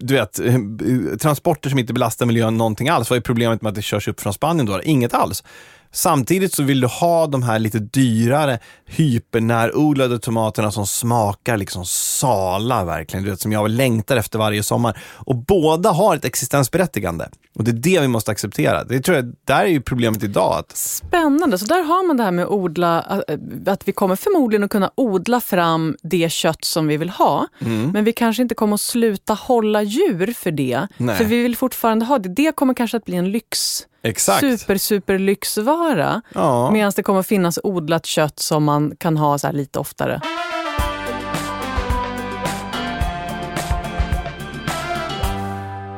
[0.00, 0.56] du vet, eh,
[1.20, 4.20] transporter som inte belastar miljön någonting alls, vad är problemet med att det körs upp
[4.20, 4.82] från Spanien då?
[4.82, 5.44] Inget alls.
[5.92, 12.84] Samtidigt så vill du ha de här lite dyrare hypernärodlade tomaterna som smakar liksom sala
[12.84, 14.98] verkligen, du vet, som jag längtar efter varje sommar.
[15.14, 17.28] Och båda har ett existensberättigande.
[17.54, 18.84] Och det är det vi måste acceptera.
[18.84, 20.58] Det tror jag, där är ju problemet idag.
[20.58, 24.16] Att, Spännande, så där har man det här med att odla, äh, att vi kommer
[24.16, 27.46] förmodligen att kunna odla fram det kött som vi vill ha.
[27.60, 27.90] Mm.
[27.90, 30.86] Men vi kanske inte kommer att sluta hålla djur för det.
[30.96, 31.16] Nej.
[31.16, 32.28] För vi vill fortfarande ha det.
[32.28, 34.40] Det kommer kanske att bli en lyx, exakt.
[34.40, 36.22] super, super lyxvara.
[36.34, 36.70] Ja.
[36.70, 40.20] Medan det kommer finnas odlat kött som man kan ha så lite oftare.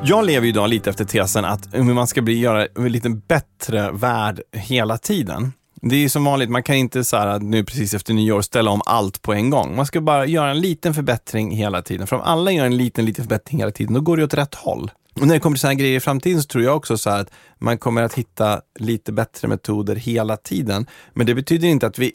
[0.07, 4.41] Jag lever idag lite efter tesen att man ska bli, göra en lite bättre värld
[4.51, 5.53] hela tiden.
[5.81, 8.71] Det är ju som vanligt, man kan inte så här, nu precis efter nyår ställa
[8.71, 9.75] om allt på en gång.
[9.75, 12.07] Man ska bara göra en liten förbättring hela tiden.
[12.07, 14.55] För om alla gör en liten, liten förbättring hela tiden, då går det åt rätt
[14.55, 14.91] håll.
[15.21, 17.31] Och när det kommer till sådana grejer i framtiden så tror jag också så att
[17.59, 20.85] man kommer att hitta lite bättre metoder hela tiden.
[21.13, 22.11] Men det betyder inte att vi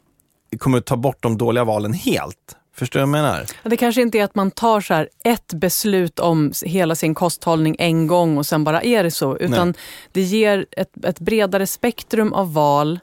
[0.59, 2.57] kommer att ta bort de dåliga valen helt.
[2.75, 3.47] Förstår du vad jag menar?
[3.63, 7.77] Det kanske inte är att man tar så här ett beslut om hela sin kosthållning
[7.79, 9.37] en gång och sen bara är det så.
[9.37, 9.77] Utan Nej.
[10.13, 13.01] det ger ett, ett bredare spektrum av val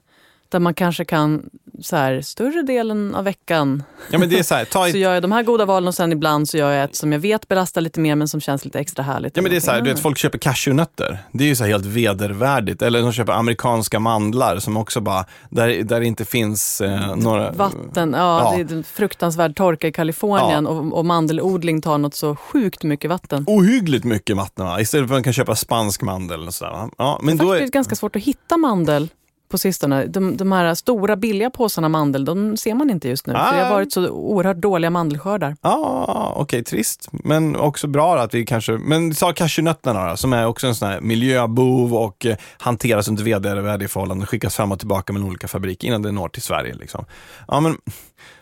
[0.51, 1.49] där man kanske kan,
[1.81, 4.97] så här, större delen av veckan Ja, men det är så här, ta ett så
[4.97, 7.19] gör jag de här goda valen och sen ibland så gör jag ett som jag
[7.19, 9.35] vet belastar lite mer men som känns lite extra härligt.
[9.37, 11.19] Ja men det är så här, du vet, folk köper cashewnötter.
[11.31, 12.81] Det är ju så helt vedervärdigt.
[12.81, 17.51] Eller de köper amerikanska mandlar som också bara, där, där det inte finns eh, några...
[17.51, 18.53] Vatten, ja, Ja.
[18.63, 23.09] det är en fruktansvärd torka i Kalifornien och, och mandelodling tar något så sjukt mycket
[23.09, 23.43] vatten.
[23.47, 24.81] Ohyggligt mycket vatten va?
[24.81, 26.71] Istället för att man kan köpa spansk mandel och sådär.
[26.71, 26.89] va?
[26.97, 29.09] Ja, men det då faktiskt är, ganska svårt att hitta mandel
[29.49, 30.05] på sistone.
[30.05, 33.33] De, de här stora billiga påsarna mandel, de ser man inte just nu.
[33.33, 33.63] För det Ah.
[33.63, 35.55] har varit så oerhört dåliga mandelskördar.
[35.61, 37.09] Ja, okej, trist.
[37.11, 40.87] Men också bra att vi kanske, men ta cashewnötterna då, som är också en sån
[40.87, 45.87] här miljöbov och eh, hanteras under vedervärdiga förhållanden skickas fram och tillbaka mellan olika fabriker
[45.87, 46.73] innan det når till Sverige.
[46.73, 47.05] Liksom.
[47.47, 47.77] Ja, men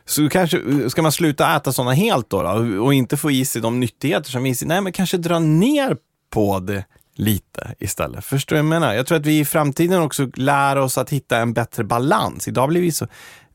[0.05, 3.61] så kanske, ska man sluta äta sådana helt då, då och inte få i sig
[3.61, 5.97] de nyttigheter som finns i, nej men kanske dra ner
[6.33, 8.25] på det lite istället.
[8.25, 8.93] Förstår du vad jag menar?
[8.93, 12.47] Jag tror att vi i framtiden också lär oss att hitta en bättre balans.
[12.47, 13.07] Idag blir vi så,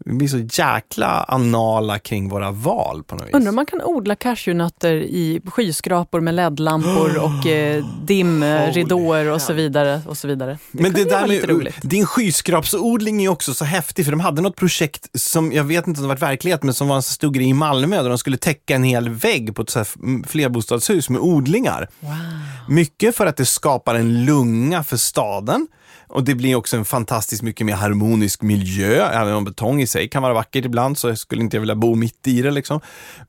[0.05, 3.35] vi blir så jäkla anala kring våra val på något vis.
[3.35, 9.53] Undrar om man kan odla cashewnötter i skyskrapor med LED-lampor och eh, dimridåer och så
[9.53, 10.03] vidare.
[10.07, 10.59] Och så vidare.
[10.73, 14.57] Det Men det där med, din skyskrapsodling är också så häftig, för de hade något
[14.57, 17.49] projekt som, jag vet inte om det var verklighet, men som var en stor grej
[17.49, 21.21] i Malmö, där de skulle täcka en hel vägg på ett så här flerbostadshus med
[21.21, 21.89] odlingar.
[22.69, 25.67] Mycket för att det skapar en lunga för staden.
[26.09, 30.09] Och det blir också en fantastiskt mycket mer harmonisk miljö, även om betong i sig
[30.09, 32.51] kan vara vackert ibland så skulle inte jag vilja bo mitt i det.
[32.51, 32.81] Liksom.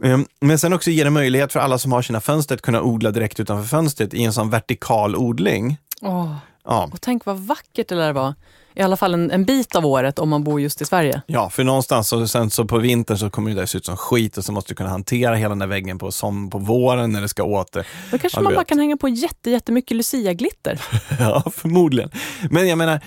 [0.04, 2.82] Ehm, Men sen också ger det möjlighet för alla som har sina fönster att kunna
[2.82, 5.78] odla direkt utanför fönstret i en sån vertikal odling.
[6.02, 6.89] Åh, Ja.
[6.93, 8.36] och tänk vad vackert det lär vara.
[8.74, 11.22] I alla fall en, en bit av året om man bor just i Sverige.
[11.28, 13.98] Ja, för någonstans och sen så på vintern så kommer det där se ut som
[13.98, 17.12] skit och så måste du kunna hantera hela den där väggen på, som på våren
[17.12, 17.88] när det ska åter.
[18.12, 20.82] Då kanske du man bara kan hänga på jätte, jättemycket Lucia-glitter.
[21.20, 22.10] ja, förmodligen.
[22.50, 23.00] Men jag menar,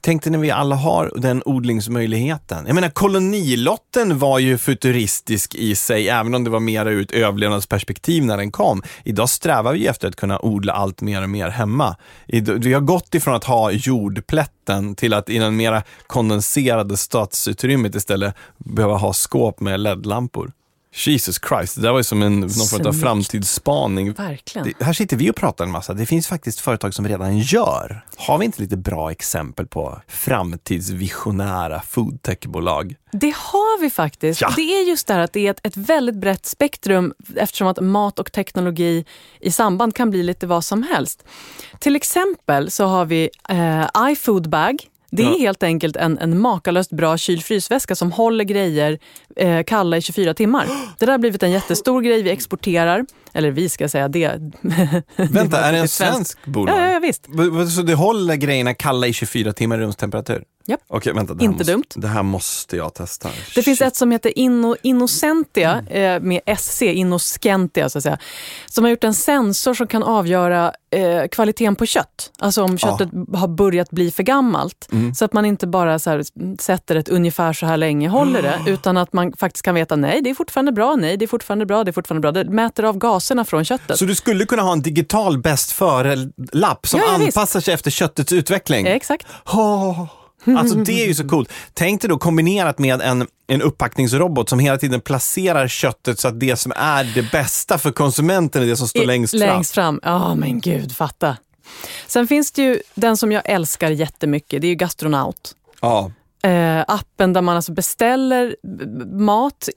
[0.00, 2.64] Tänk dig när vi alla har den odlingsmöjligheten.
[2.66, 7.12] Jag menar, kolonilotten var ju futuristisk i sig, även om det var mera ur ett
[7.12, 8.82] överlevnadsperspektiv när den kom.
[9.04, 11.96] Idag strävar vi efter att kunna odla allt mer och mer hemma.
[12.58, 18.34] Vi har gått ifrån att ha jordplätten till att i den mera kondenserade stadsutrymmet istället
[18.58, 20.52] behöva ha skåp med LED-lampor.
[20.96, 24.12] Jesus Christ, det där var ju som en, någon form av framtidsspaning.
[24.12, 24.72] Verkligen.
[24.78, 25.94] Det, här sitter vi och pratar en massa.
[25.94, 28.04] Det finns faktiskt företag som redan gör.
[28.16, 32.96] Har vi inte lite bra exempel på framtidsvisionära foodtechbolag?
[33.12, 34.40] Det har vi faktiskt.
[34.40, 34.52] Ja.
[34.56, 37.80] Det är just det här att det är ett, ett väldigt brett spektrum eftersom att
[37.80, 39.04] mat och teknologi
[39.40, 41.24] i samband kan bli lite vad som helst.
[41.78, 44.76] Till exempel så har vi eh, iFoodbag
[45.16, 45.38] det är ja.
[45.38, 48.98] helt enkelt en, en makalöst bra kylfrysväska som håller grejer
[49.36, 50.66] eh, kalla i 24 timmar.
[50.98, 53.06] Det där har blivit en jättestor grej vi exporterar.
[53.36, 54.40] Eller vi ska säga det.
[55.16, 56.78] Vänta, är det en svensk bolag?
[56.78, 57.26] Ja, ja, visst.
[57.76, 60.42] Så det håller grejerna kalla i 24 timmar i rumstemperatur?
[60.68, 60.80] Yep.
[60.88, 61.34] Okej, vänta.
[61.34, 61.84] Det Inte måste, dumt.
[61.94, 63.28] Det här måste jag testa.
[63.28, 63.64] Det Shit.
[63.64, 68.18] finns ett som heter Inno, Innocentia, eh, med SC, Innoscentia så att säga,
[68.66, 72.32] som har gjort en sensor som kan avgöra eh, kvaliteten på kött.
[72.38, 73.38] Alltså om köttet ja.
[73.38, 74.88] har börjat bli för gammalt.
[74.92, 75.14] Mm.
[75.14, 76.24] Så att man inte bara så här,
[76.60, 80.20] sätter ett ungefär så här länge, håller det, utan att man faktiskt kan veta nej,
[80.22, 82.44] det är fortfarande bra, nej, det är fortfarande bra, det är fortfarande bra.
[82.44, 83.98] Det mäter av gaserna från köttet.
[83.98, 88.32] Så du skulle kunna ha en digital bäst före-lapp som ja, anpassar sig efter köttets
[88.32, 88.86] utveckling?
[88.86, 89.26] Ja, exakt.
[89.44, 90.06] Oh.
[90.58, 91.52] Alltså det är ju så coolt.
[91.74, 96.40] Tänk dig då kombinerat med en, en upppackningsrobot som hela tiden placerar köttet så att
[96.40, 99.40] det som är det bästa för konsumenten är det som står I, längst fram.
[99.40, 101.36] Längst fram, ja oh, men gud, fatta.
[102.06, 105.54] Sen finns det ju den som jag älskar jättemycket, det är ju Gastronaut.
[105.80, 106.10] Ja.
[106.42, 108.56] Eh, appen där man alltså beställer
[109.16, 109.68] mat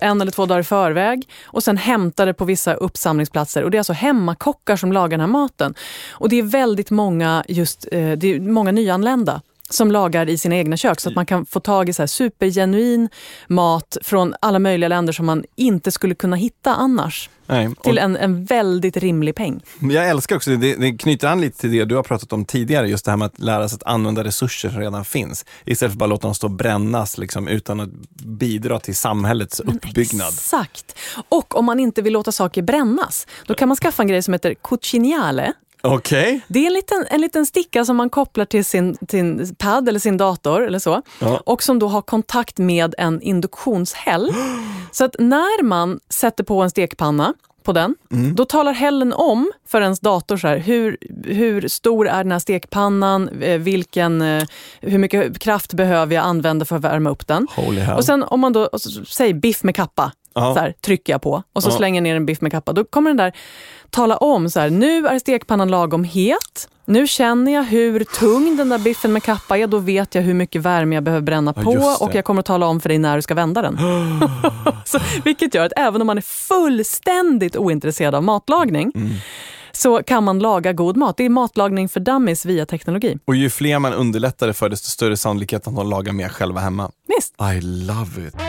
[0.00, 3.62] en eller två dagar i förväg och sen hämtar det på vissa uppsamlingsplatser.
[3.62, 5.74] Och Det är alltså hemmakockar som lagar den här maten.
[6.10, 10.56] Och Det är väldigt många, just, eh, det är många nyanlända som lagar i sina
[10.56, 13.08] egna kök så att man kan få tag i så här supergenuin
[13.48, 17.30] mat från alla möjliga länder som man inte skulle kunna hitta annars.
[17.48, 19.60] Nej, till en, en väldigt rimlig peng.
[19.80, 22.88] Jag älskar också, det, det knyter an lite till det du har pratat om tidigare,
[22.88, 25.44] just det här med att lära sig att använda resurser som redan finns.
[25.64, 27.90] Istället för att bara låta dem stå och brännas liksom, utan att
[28.24, 30.28] bidra till samhällets Men uppbyggnad.
[30.28, 30.98] Exakt.
[31.28, 34.32] Och om man inte vill låta saker brännas, då kan man skaffa en grej som
[34.32, 36.40] heter cuciniale Okay.
[36.48, 39.98] Det är en liten, en liten sticka som man kopplar till sin, sin pad eller
[39.98, 41.02] sin dator eller så.
[41.20, 41.42] Ja.
[41.46, 44.34] Och som då har kontakt med en induktionshäll.
[44.92, 48.34] så att när man sätter på en stekpanna på den, mm.
[48.34, 52.38] då talar hällen om för ens dator så här, hur, hur stor är den här
[52.38, 54.44] stekpannan, eh, vilken, eh,
[54.80, 57.46] hur mycket kraft behöver jag använda för att värma upp den.
[57.96, 58.68] Och sen om man då,
[59.08, 61.76] säger biff med kappa, så här, trycker jag på och så ja.
[61.76, 62.72] slänger jag ner en biff med kappa.
[62.72, 63.32] Då kommer den där
[63.90, 66.68] tala om så här, nu är stekpannan lagom het.
[66.84, 69.66] Nu känner jag hur tung den där biffen med kappa är.
[69.66, 72.46] Då vet jag hur mycket värme jag behöver bränna på ja, och jag kommer att
[72.46, 73.78] tala om för dig när du ska vända den.
[74.84, 79.10] så, vilket gör att även om man är fullständigt ointresserad av matlagning mm
[79.76, 81.16] så kan man laga god mat.
[81.16, 83.18] Det är matlagning för dummies via teknologi.
[83.24, 86.60] Och ju fler man underlättar det för, desto större sannolikhet att de lagar mer själva
[86.60, 86.90] hemma.
[87.08, 87.34] Visst.
[87.56, 88.45] I love it.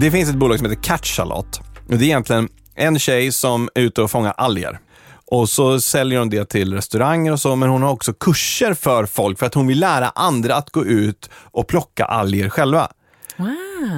[0.00, 1.60] Det finns ett bolag som heter Catchalot.
[1.86, 4.80] Det är egentligen en tjej som är ute och fångar alger.
[5.26, 9.06] Och så säljer hon det till restauranger och så, men hon har också kurser för
[9.06, 12.88] folk för att hon vill lära andra att gå ut och plocka alger själva.
[13.36, 13.48] Wow.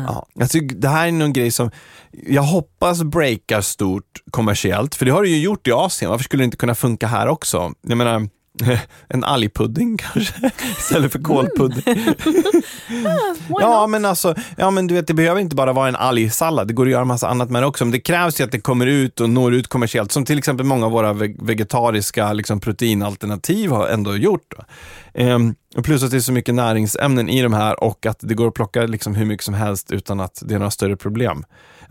[0.07, 1.71] Ja, jag tycker det här är någon grej som
[2.11, 6.11] jag hoppas breakar stort kommersiellt, för det har det ju gjort i Asien.
[6.11, 7.73] Varför skulle det inte kunna funka här också?
[7.83, 8.29] Jag menar,
[9.09, 11.99] en algpudding kanske, istället för kolpudding.
[12.89, 13.17] Mm.
[13.49, 16.69] ja, men alltså, ja, men du vet, det behöver inte bara vara en algsallad.
[16.69, 17.85] Det går att göra massa annat med det också.
[17.85, 20.67] Men det krävs ju att det kommer ut och når ut kommersiellt, som till exempel
[20.67, 24.55] många av våra vegetariska liksom, proteinalternativ har ändå gjort.
[25.15, 28.49] Ehm, plus att det är så mycket näringsämnen i de här och att det går
[28.49, 31.45] att plocka liksom, hur mycket som helst utan att det är några större problem.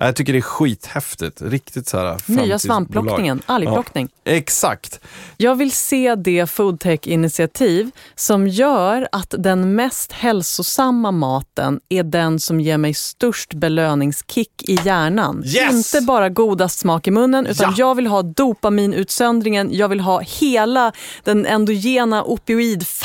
[0.06, 1.42] Jag tycker det är skithäftigt.
[1.42, 4.10] Riktigt så här Nya svampplockningen, algplockning.
[4.24, 5.00] Ja, exakt.
[5.38, 12.60] Jag vill se det foodtech-initiativ som gör att den mest hälsosamma maten är den som
[12.60, 15.44] ger mig störst belöningskick i hjärnan.
[15.46, 15.96] Yes!
[15.96, 17.76] Inte bara godast smak i munnen, utan ja.
[17.78, 20.92] jag vill ha dopaminutsöndringen, jag vill ha hela
[21.24, 22.24] den endogena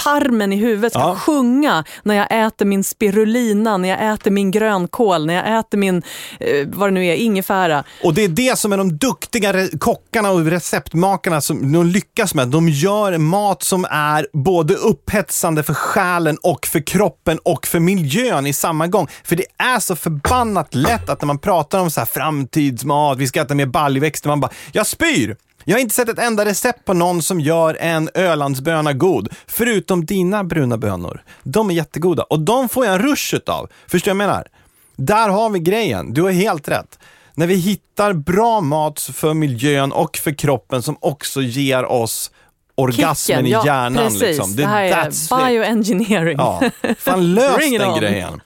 [0.05, 1.17] opioidfarmen i huvudet ska ja.
[1.17, 6.03] sjunga när jag äter min spirulina, när jag äter min grönkål, när jag äter min
[6.41, 7.85] eh, vad det nu är, ingefära.
[8.05, 12.49] Och det är det som är de duktiga kockarna och receptmakarna som de lyckas med.
[12.49, 18.47] De gör mat som är både upphetsande för själen och för kroppen och för miljön
[18.47, 19.09] i samma gång.
[19.25, 23.27] För det är så förbannat lätt att när man pratar om så här framtidsmat, vi
[23.27, 25.37] ska äta mer baljväxter, man bara, jag spyr!
[25.65, 30.07] Jag har inte sett ett enda recept på någon som gör en Ölandsböna god, förutom
[30.07, 31.23] dina bruna bönor.
[31.43, 33.71] De är jättegoda och de får jag en rush utav.
[33.87, 34.49] Förstår du vad jag menar?
[34.97, 36.99] Där har vi grejen, du har helt rätt.
[37.35, 42.31] När vi hittar bra mat för miljön och för kroppen som också ger oss
[42.75, 44.05] orgasmen Kicken, i ja, hjärnan.
[44.05, 44.23] Precis.
[44.23, 44.57] Liksom.
[44.57, 46.37] Det, här är bioengineering.
[46.39, 46.63] Ja,
[46.99, 48.41] fan lös den grejen.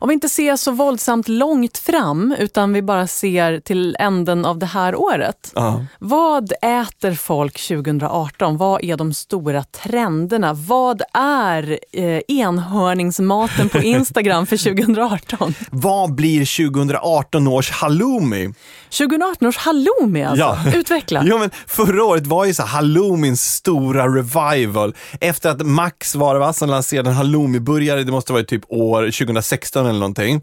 [0.00, 4.58] Om vi inte ser så våldsamt långt fram utan vi bara ser till änden av
[4.58, 5.52] det här året.
[5.54, 5.84] Ja.
[5.98, 8.56] Vad äter folk 2018?
[8.56, 10.52] Vad är de stora trenderna?
[10.52, 15.54] Vad är eh, enhörningsmaten på Instagram för 2018?
[15.70, 18.54] Vad blir 2018 års halloumi?
[18.90, 20.56] 2018 års halloumi alltså.
[20.74, 21.22] Utveckla.
[21.26, 24.94] Ja, men förra året var ju så halloumins stora revival.
[25.20, 29.02] Efter att Max var det va, som lanserade en halloumi-burgare, det måste varit typ år
[29.02, 30.40] 2016 eller någonting.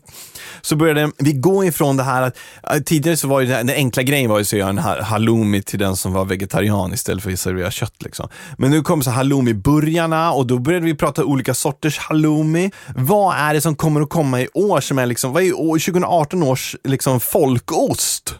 [0.61, 4.29] Så började vi gå ifrån det här att, tidigare så var ju den enkla grejen
[4.29, 7.71] var ju att göra en halloumi till den som var vegetarian istället för att servera
[7.71, 8.29] kött liksom.
[8.57, 12.71] Men nu kom så halloumi-burgarna och då började vi prata olika sorters halloumi.
[12.95, 16.43] Vad är det som kommer att komma i år som är liksom, vad är 2018
[16.43, 18.35] års liksom folkost?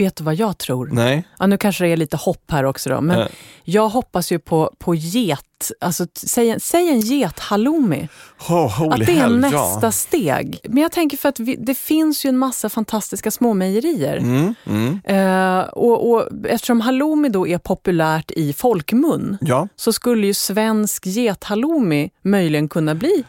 [0.00, 0.88] Vet du vad jag tror?
[0.92, 1.24] Nej.
[1.38, 3.26] Ja, nu kanske det är lite hopp här också då, men Eh.
[3.64, 5.70] jag hoppas ju på, på get.
[5.80, 8.08] Alltså, säg, en- säg en get-halloumi.
[8.48, 9.92] Oh, Att det är hell, nästa ja.
[9.92, 10.58] steg.
[10.64, 14.16] Men jag tänker för att vi, det finns ju en massa fantastiska småmejerier.
[14.16, 15.00] Mm, mm.
[15.04, 19.68] Eh, och, och eftersom halloumi då är populärt i folkmun Ja.
[19.76, 23.24] så skulle ju svensk gethalloumi möjligen kunna bli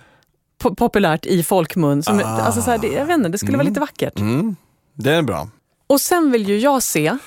[0.63, 2.03] po- populärt i folkmun.
[2.03, 2.23] Som, Ah.
[2.41, 4.19] alltså så här, det, jag vet inte, det skulle vara lite vackert.
[4.19, 4.55] Mm.
[4.95, 5.47] Det är bra.
[5.91, 7.17] Och sen vill ju jag se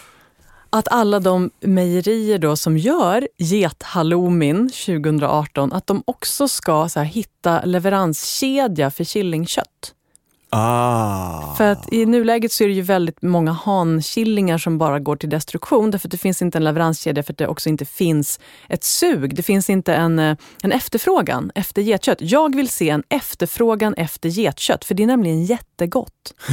[0.70, 7.06] att alla de mejerier då som gör gethalloumin 2018, att de också ska så här,
[7.06, 9.94] hitta leveranskedja för killingkött.
[10.50, 11.54] Ah.
[11.54, 15.30] För att i nuläget så är det ju väldigt många hankillingar som bara går till
[15.30, 18.84] destruktion därför att det finns inte en leveranskedja för att det också inte finns ett
[18.84, 19.36] sug.
[19.36, 22.18] Det finns inte en, eh, en efterfrågan efter getkött.
[22.20, 26.34] Jag vill se en efterfrågan efter getkött för det är nämligen jättegott.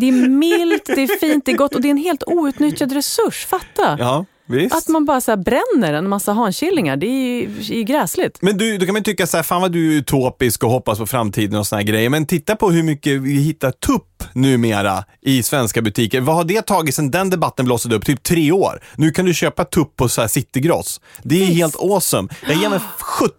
[0.00, 2.92] Det är milt, det är fint, det är gott och det är en helt outnyttjad
[2.92, 3.46] resurs.
[3.46, 3.96] Fatta!
[3.98, 4.74] Ja, visst.
[4.74, 8.38] Att man bara så bränner en massa hankillingar, det är ju det är gräsligt.
[8.42, 10.98] Men du, då kan man tycka så här, fan vad du är utopisk och hoppas
[10.98, 12.10] på framtiden och såna här grejer.
[12.10, 16.20] Men titta på hur mycket vi hittar tupp numera i svenska butiker.
[16.20, 18.06] Vad har det tagit sedan den debatten blossade upp?
[18.06, 18.82] Typ tre år.
[18.96, 21.00] Nu kan du köpa tupp på så här Citygross.
[21.22, 21.58] Det är Visst.
[21.58, 22.28] helt awesome.
[22.48, 22.80] Jag ger mig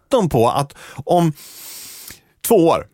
[0.09, 1.33] 17 på att om
[2.47, 2.85] två år,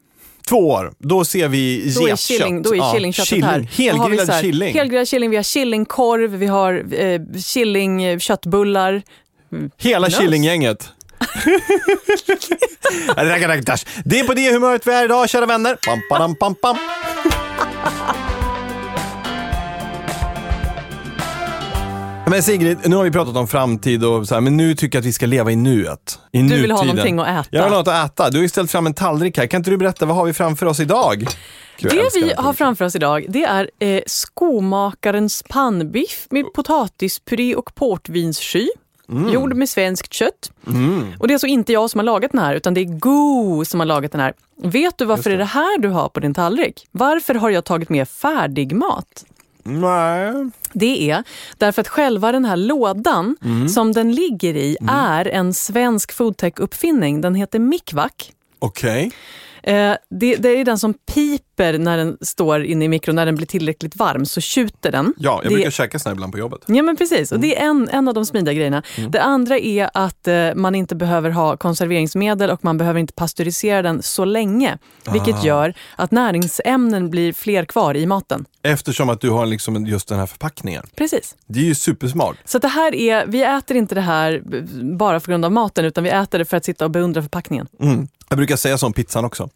[0.50, 2.28] två år, då ser vi Då är, getkött.
[2.28, 3.44] killing, då är Ja, killingköttet killing.
[3.44, 3.60] här.
[3.72, 4.74] Helgrillad här, killing.
[4.76, 7.22] Helgrillad killing, vi har killingkorv, vi har eh,
[7.54, 9.02] killingköttbullar.
[9.78, 10.22] Hela Nice.
[10.22, 10.90] Killinggänget.
[14.06, 15.76] Det är på det humöret vi är idag, kära vänner.
[15.86, 16.78] Pam, padam, pam, pam.
[22.28, 25.02] Men Sigrid, nu har vi pratat om framtid och så här, men nu tycker jag
[25.02, 26.20] att vi ska leva i nuet.
[26.32, 26.96] I Du vill ha nutiden.
[26.96, 27.48] någonting att äta.
[27.52, 28.30] Jag vill ha något att äta.
[28.30, 29.48] Du har ju ställt fram en tallrik här.
[29.48, 31.28] Kan inte du berätta, vad har vi framför oss idag?
[31.78, 37.76] Gud, Det vi har framför oss idag det är eh, skomakarens pannbiff med potatispuré och
[37.76, 38.68] portvinssky.
[39.10, 39.30] Mm.
[39.34, 40.52] Gjord med svenskt kött.
[41.20, 43.66] Och det är alltså inte jag som har lagat den här, utan det är Go
[43.66, 44.34] som har lagat den här.
[44.64, 45.36] Vet du varför det.
[45.36, 46.88] är det här du har på din tallrik?
[46.92, 49.26] Varför har jag tagit med färdigmat?
[49.64, 50.50] Nej.
[50.76, 51.24] Det är
[51.58, 53.70] därför att själva den här lådan Mm.
[53.70, 57.22] som den ligger i är en svensk foodtech-uppfinning.
[57.22, 58.32] Den heter Mikvak.
[58.60, 59.12] Okej.
[59.68, 63.16] Eh, det, det är den som piper när den står inne i mikron.
[63.16, 65.14] När den blir tillräckligt varm så tjuter den.
[65.18, 66.60] Ja, jag det, brukar käka såna ibland på jobbet.
[66.66, 68.84] Ja men precis, och det är en, en av de smidiga grejerna.
[68.98, 69.12] Mm.
[69.12, 73.82] Det andra är att eh, man inte behöver ha konserveringsmedel och man behöver inte pasteurisera
[73.82, 74.78] den så länge.
[75.12, 75.46] Vilket Ah.
[75.46, 78.46] gör att näringsämnen blir fler kvar i maten.
[78.64, 80.84] Eftersom att du har liksom just den här förpackningen.
[80.96, 81.36] Precis.
[81.48, 82.36] Det är ju supersmart.
[82.46, 84.42] Så det här är, vi äter inte det här
[84.98, 87.68] bara för grund av maten utan vi äter det för att sitta och beundra förpackningen.
[87.82, 88.08] Mm.
[88.30, 89.50] Jag brukar säga så om pizzan också.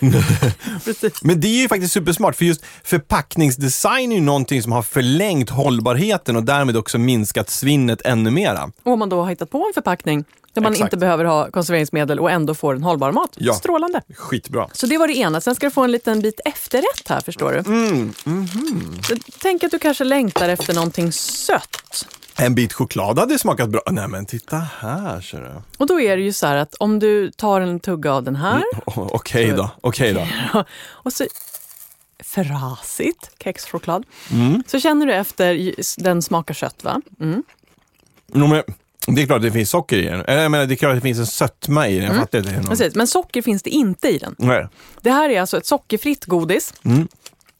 [1.22, 5.50] Men det är ju faktiskt supersmart, för just förpackningsdesign är ju någonting som har förlängt
[5.50, 8.70] hållbarheten och därmed också minskat svinnet ännu mera.
[8.82, 10.24] Och om man då har hittat på en förpackning
[10.56, 10.86] där man Exakt.
[10.86, 13.30] inte behöver ha konserveringsmedel och ändå får en hållbar mat.
[13.36, 13.54] Ja.
[13.54, 14.02] Strålande.
[14.14, 14.68] Skitbra.
[14.72, 15.40] Så det var det ena.
[15.40, 17.58] Sen ska du få en liten bit efterrätt här förstår du.
[17.58, 18.98] Mm, mhm.
[19.02, 22.06] Så Tänk att du kanske längtar efter någonting sött.
[22.38, 23.80] En bit choklad hade smakat bra.
[23.90, 25.62] Nej men titta här ser du.
[25.78, 28.36] Och då är det ju så här att om du tar en tugga av den
[28.36, 30.26] här Oh, Okej då, okej då.
[30.90, 31.24] och så
[32.24, 34.06] frasigt kexchoklad.
[34.32, 34.62] Mm.
[34.66, 37.00] Så känner du efter, den smakar sött va?
[37.20, 37.42] Mm.
[38.34, 38.62] Jo, men
[39.06, 40.20] det är klart att det finns socker i den.
[40.20, 42.06] Eller jag menar, det är klart att det finns en sötma i den.
[42.06, 42.50] Jag fattar inte.
[42.50, 44.34] det någon- Precis, men socker finns det inte i den.
[44.38, 44.68] Nej.
[45.00, 46.74] Det här är alltså ett sockerfritt godis.
[46.84, 47.08] Mm.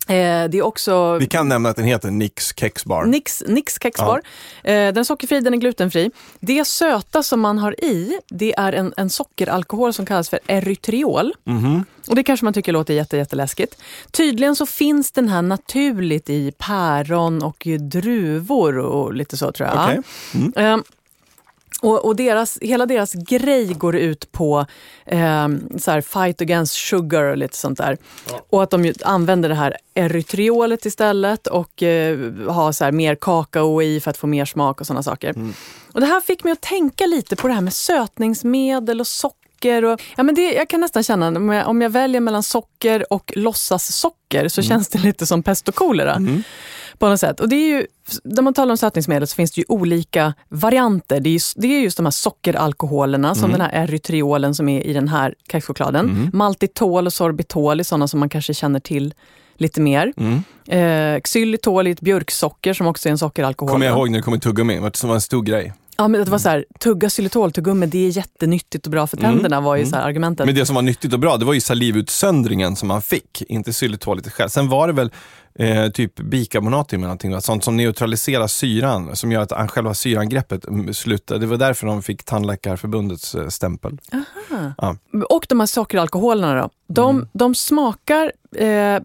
[0.09, 3.05] Eh, det är också Vi kan nämna att den heter Nix Kexbar.
[3.05, 4.23] Nix, Nix kexbar.
[4.65, 6.11] Eh, den är sockerfri, den är glutenfri.
[6.41, 11.35] Det söta som man har i, det är en, en sockeralkohol som kallas för erytriol.
[11.45, 11.85] Mhm.
[12.09, 13.83] Och det kanske man tycker låter jätte, jätteläskigt.
[14.11, 19.85] Tydligen så finns den här naturligt i päron och druvor och lite så tror jag.
[19.85, 20.03] Okej.
[20.35, 20.53] Mm.
[20.57, 20.85] Eh,
[21.83, 24.67] och, och deras, hela deras grej går ut på
[25.07, 25.49] eh,
[25.79, 27.99] så här, fight against sugar och lite sånt där.
[28.51, 32.19] Och att de använder det här erytriolet istället och eh,
[32.49, 35.35] har så här, mer kakao i för att få mer smak och sådana saker.
[35.93, 39.85] Och det här fick mig att tänka lite på det här med sötningsmedel och socker.
[39.85, 43.13] Och, ja, men det, jag kan nästan känna, om jag, om jag väljer mellan socker
[43.13, 46.17] och låtsassocker så känns det lite som pest och kolera.
[46.99, 47.41] På något sätt.
[47.41, 47.87] Och det är ju,
[48.25, 51.21] när man talar om sötningsmedel så finns det ju olika varianter.
[51.21, 54.87] Det är just, det är just de här sockeralkoholerna, som den här erytriolen som är
[54.87, 56.31] i den här kexchokladen.
[56.33, 59.15] Maltitol och sorbitol är sådana som man kanske känner till
[59.57, 60.13] lite mer.
[60.69, 63.73] Eh, xylitol är ett björksocker som också är en sockeralkohol.
[63.73, 65.73] Kommer jag ihåg när det kom i tuggummi, det var en stor grej.
[65.99, 69.61] Ja, men det var så här, tugga xylitoltuggummi, det är jättenyttigt och bra för tänderna
[69.61, 70.47] var ju så här argumentet.
[70.47, 73.73] Men det som var nyttigt och bra, det var ju salivutsöndringen som man fick, inte
[73.73, 74.49] xylitolet själv.
[74.49, 75.11] Sen var det väl
[75.59, 77.41] eh, typ bikarbonat med någonting, va?
[77.41, 81.39] sånt som neutraliserar syran, som gör att själva syraangreppet mm, slutar.
[81.39, 83.99] Det var därför de fick Tandläkarförbundets eh, stämpel.
[84.79, 84.97] Ja.
[85.29, 89.01] Och de här sockeralkoholerna då, de, de smakar eh,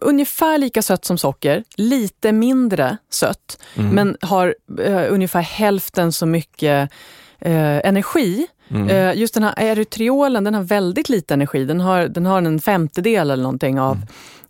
[0.00, 6.90] ungefär lika sött som socker, lite mindre sött, men har eh, ungefär hälften så mycket
[7.38, 8.46] eh, energi.
[8.70, 11.64] Eh, just den här erytriolen, den har väldigt lite energi.
[11.64, 13.98] Den har, den har en femtedel eller någonting av,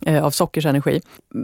[0.05, 1.01] eh, av sockers energi.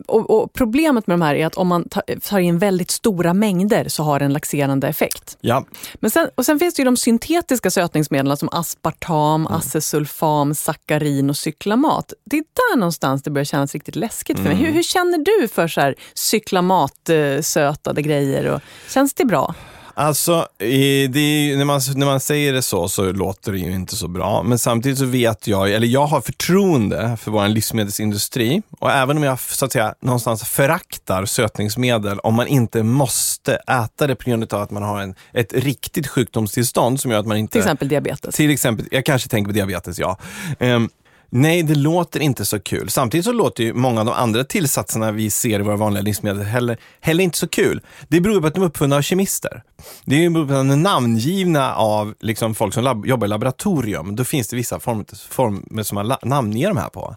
[0.08, 3.34] Och, och problemet med de här är att om man ta- tar in väldigt stora
[3.34, 5.38] mängder så har det en laxerande effekt.
[5.42, 11.30] Ja, Men sen, och sen finns det ju de syntetiska sötningsmedlen som aspartam, acesulfam, sackarin
[11.30, 12.14] och cyklamat.
[12.26, 14.56] Det är där någonstans det börjar kännas riktigt läskigt för mig.
[14.56, 18.46] Hur, hur känner du för så här cyklamatsötade grejer?
[18.46, 19.56] Och, känns det bra?
[19.98, 23.96] Alltså, det ju- när, man, när man säger det så, så låter det ju inte
[23.96, 24.44] så bra.
[24.44, 28.62] Men samtidigt så vet jag, eller jag har förtroende för vår livsmedelsindustri.
[28.80, 34.08] Och även om jag så att säga någonstans föraktar sötningsmedel, om man inte måste äta
[34.08, 37.38] det på grund av att man har en, ett riktigt sjukdomstillstånd som gör att man
[37.38, 37.52] inte...
[37.52, 38.36] Till exempel diabetes.
[38.36, 40.18] Till exempel, jag kanske tänker på diabetes, ja.
[40.60, 40.90] Ehm,
[41.36, 42.90] nej, det låter inte så kul.
[42.90, 46.44] Samtidigt så låter ju många av de andra tillsatserna vi ser i våra vanliga livsmedel
[46.44, 47.82] heller, heller inte så kul.
[48.08, 49.64] Det beror på att de är uppfunna av kemister.
[50.06, 53.28] Det är ju beror på att de är namngivna av liksom, folk som lab- jobbar
[53.28, 54.16] i laboratorium.
[54.16, 57.16] Då finns det vissa former, former som man la- namnger de här på.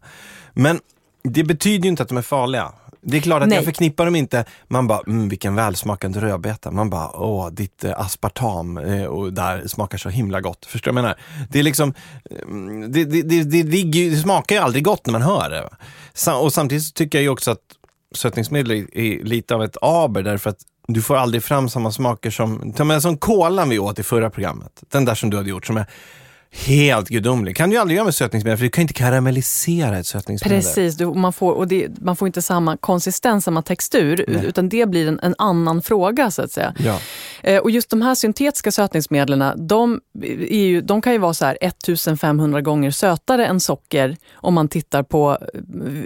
[0.53, 0.81] Men
[1.25, 2.73] det betyder ju inte att de är farliga.
[3.03, 3.57] Det är klart att Nej.
[3.57, 6.71] jag förknippar dem inte, man bara, mm, vilken välsmakande rödbeta.
[6.71, 10.67] Man bara, åh, ditt eh, aspartam eh, och där smakar så himla gott.
[10.67, 11.49] Förstår du vad jag menar?
[11.51, 11.95] Det är liksom,
[12.43, 15.69] mm, det, det, det, det, smakar ju aldrig gott när man hör det.
[16.33, 17.59] Och samtidigt så tycker jag ju också att
[18.15, 22.31] sötningsmedel är- är lite av ett aber därför att du får aldrig fram samma smaker
[22.31, 24.83] som, ta med som kolan vi åt i förra programmet.
[24.91, 25.87] Den där som du hade gjort som är
[26.51, 27.57] helt gudomlig.
[27.57, 30.59] Kan du aldrig göra med sötningsmedel för du kan inte karamellisera ett sötningsmedel.
[30.59, 34.89] Precis, du, man, får, och det, man får inte samma konsistens, samma textur, utan det
[34.89, 36.75] blir en, en annan fråga så att säga.
[36.79, 37.01] Ja.
[37.43, 40.01] Eh, och just de här syntetiska sötningsmedlen, de,
[40.51, 45.03] ju, de kan ju vara så här 1500 gånger sötare än socker om man tittar
[45.03, 45.61] på eh,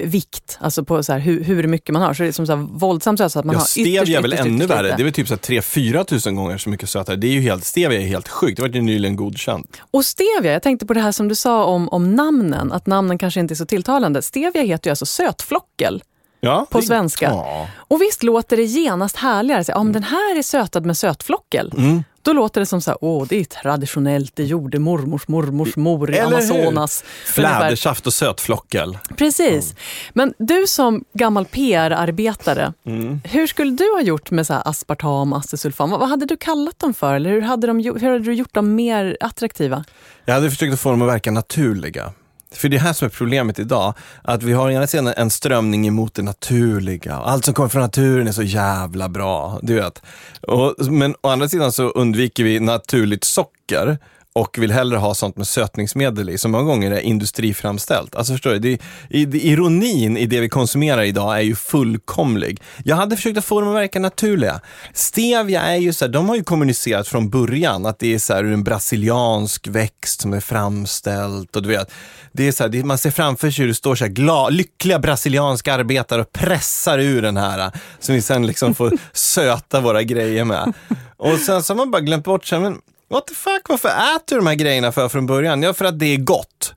[0.08, 2.14] vikt, alltså på så här hur, hur mycket man har.
[2.14, 4.18] Så det är som så här våldsamt söt så att man Ja, har stevia ytterst,
[4.18, 4.86] är väl ytterst, ännu ytterst värre.
[4.96, 7.16] Det är väl typ så här 3-4 tusen gånger så mycket sötare.
[7.16, 8.56] Det är ju helt, stevia är helt sjukt.
[8.56, 9.80] Det var ju nyligen godkänt.
[9.90, 13.18] Och stevia, jag tänkte på det här som du sa om, om namnen, att namnen
[13.18, 14.22] kanske inte är så tilltalande.
[14.22, 16.02] Stevia heter ju alltså sötflockel.
[16.40, 17.28] Ja, På svenska.
[17.30, 17.68] Ja.
[17.76, 19.64] Och visst låter det genast härligare.
[19.64, 22.04] Så, om den här är sötad med sötflockel, Mm.
[22.22, 26.10] Då låter det som så här, åh det är traditionellt, det gjorde mormors mormors mor
[26.10, 26.34] i Eller hur?
[26.36, 27.04] Amazonas.
[27.36, 27.58] Ungefär.
[27.60, 28.98] Flädersaft och sötflockel.
[29.16, 29.74] Precis.
[30.12, 33.20] Men du som gammal PR-arbetare, Mm.
[33.24, 35.90] hur skulle du ha gjort med så aspartam, acesulfam?
[35.90, 37.14] Vad vad hade du kallat dem för?
[37.14, 39.84] Eller hur hade, de, hur hade du gjort dem mer attraktiva?
[40.24, 42.12] Jag hade försökt att få dem att verka naturliga.
[42.54, 45.30] För det är här som är problemet idag, att vi har å ena sidan en
[45.30, 47.14] strömning emot det naturliga.
[47.14, 50.02] Allt som kommer från naturen är så jävla bra, du vet.
[50.42, 53.98] Och, men å andra sidan så undviker vi naturligt socker
[54.32, 58.14] och vill hellre ha sånt med sötningsmedel i, som många gånger är industriframställt.
[58.14, 58.80] Alltså förstår du, det,
[59.24, 62.62] det, ironin i det vi konsumerar idag är ju fullkomlig.
[62.84, 64.60] Jag hade försökt att få dem att verka naturliga.
[64.92, 68.34] Stevia är ju så här, de har ju kommunicerat från början att det är så
[68.34, 71.90] här en brasiliansk växt som är framställt och du vet,
[72.32, 74.48] det är så här, det, man ser framför sig hur det står så här gla,
[74.48, 77.70] lyckliga brasilianska arbetare och pressar ur den här,
[78.00, 80.72] som vi sen liksom får söta våra grejer med.
[81.16, 82.78] Och sen så har man bara glömt bort, så här, men
[83.12, 85.62] what the fuck, varför äter du de här grejerna för från början?
[85.62, 86.74] Ja, för att det är gott.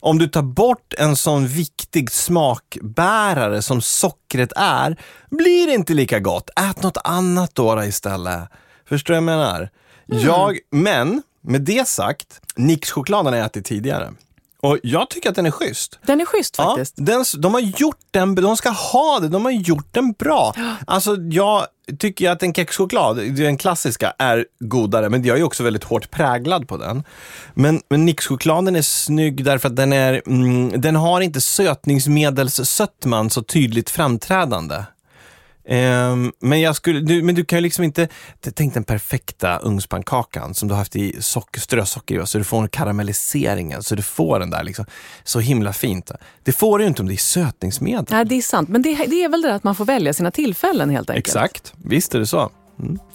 [0.00, 4.96] om du tar bort en sån viktig smakbärare som sockret är,
[5.30, 6.50] blir det inte lika gott.
[6.56, 8.48] Ät något annat då, istället.
[8.88, 9.70] Förstår du vad jag menar?
[10.06, 14.12] Jag, men med det sagt, Nix-chokladen har jag ätit tidigare.
[14.62, 15.98] Och jag tycker att den är schysst.
[16.06, 16.94] Den är schysst Ja, faktiskt.
[16.96, 20.54] den, de har gjort den, de ska ha det, de har gjort den bra.
[20.86, 21.66] Alltså jag
[21.98, 26.10] tycker jag att en kexchoklad, den klassiska, är godare, men jag är också väldigt hårt
[26.10, 27.04] präglad på den.
[27.54, 33.42] Men, men Nix-chokladen är snygg därför att den, är, mm, den har inte sötningsmedelssötman så
[33.42, 34.76] tydligt framträdande.
[35.68, 38.08] Ehm, men, jag skulle, du, men du kan ju liksom inte,
[38.54, 42.68] tänk den perfekta ugnspannkakan som du har haft i socker, strösocker i, så du får
[42.68, 44.84] karamelliseringen, så du får den där liksom,
[45.24, 46.10] så himla fint.
[46.42, 48.06] Det får du ju inte om det är sötningsmedel.
[48.10, 48.68] Nej, det är sant.
[48.68, 51.26] Men det, det är väl det att man får välja sina tillfällen helt enkelt.
[51.26, 52.50] Exakt, visst är det så.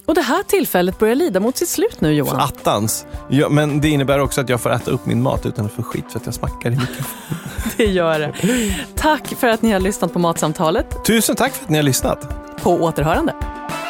[0.05, 2.39] Och det här tillfället börjar lida mot sitt slut nu Johan.
[2.39, 3.05] Attans.
[3.29, 5.83] Ja, men det innebär också att jag får äta upp min mat utan att få
[5.83, 7.39] skit för att jag smackar i mikrofonen.
[7.77, 8.33] Det gör det.
[8.95, 11.05] Tack för att ni har lyssnat på Matsamtalet.
[11.05, 12.27] Tusen tack för att ni har lyssnat.
[12.61, 13.35] På återhörande.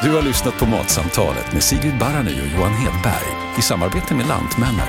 [0.03, 4.87] Du har lyssnat på Matsamtalet med Sigrid Barany och Johan Hedberg i samarbete med Lantmännen.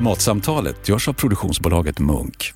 [0.00, 2.52] Matsamtalet görs av produktionsbolaget Munk.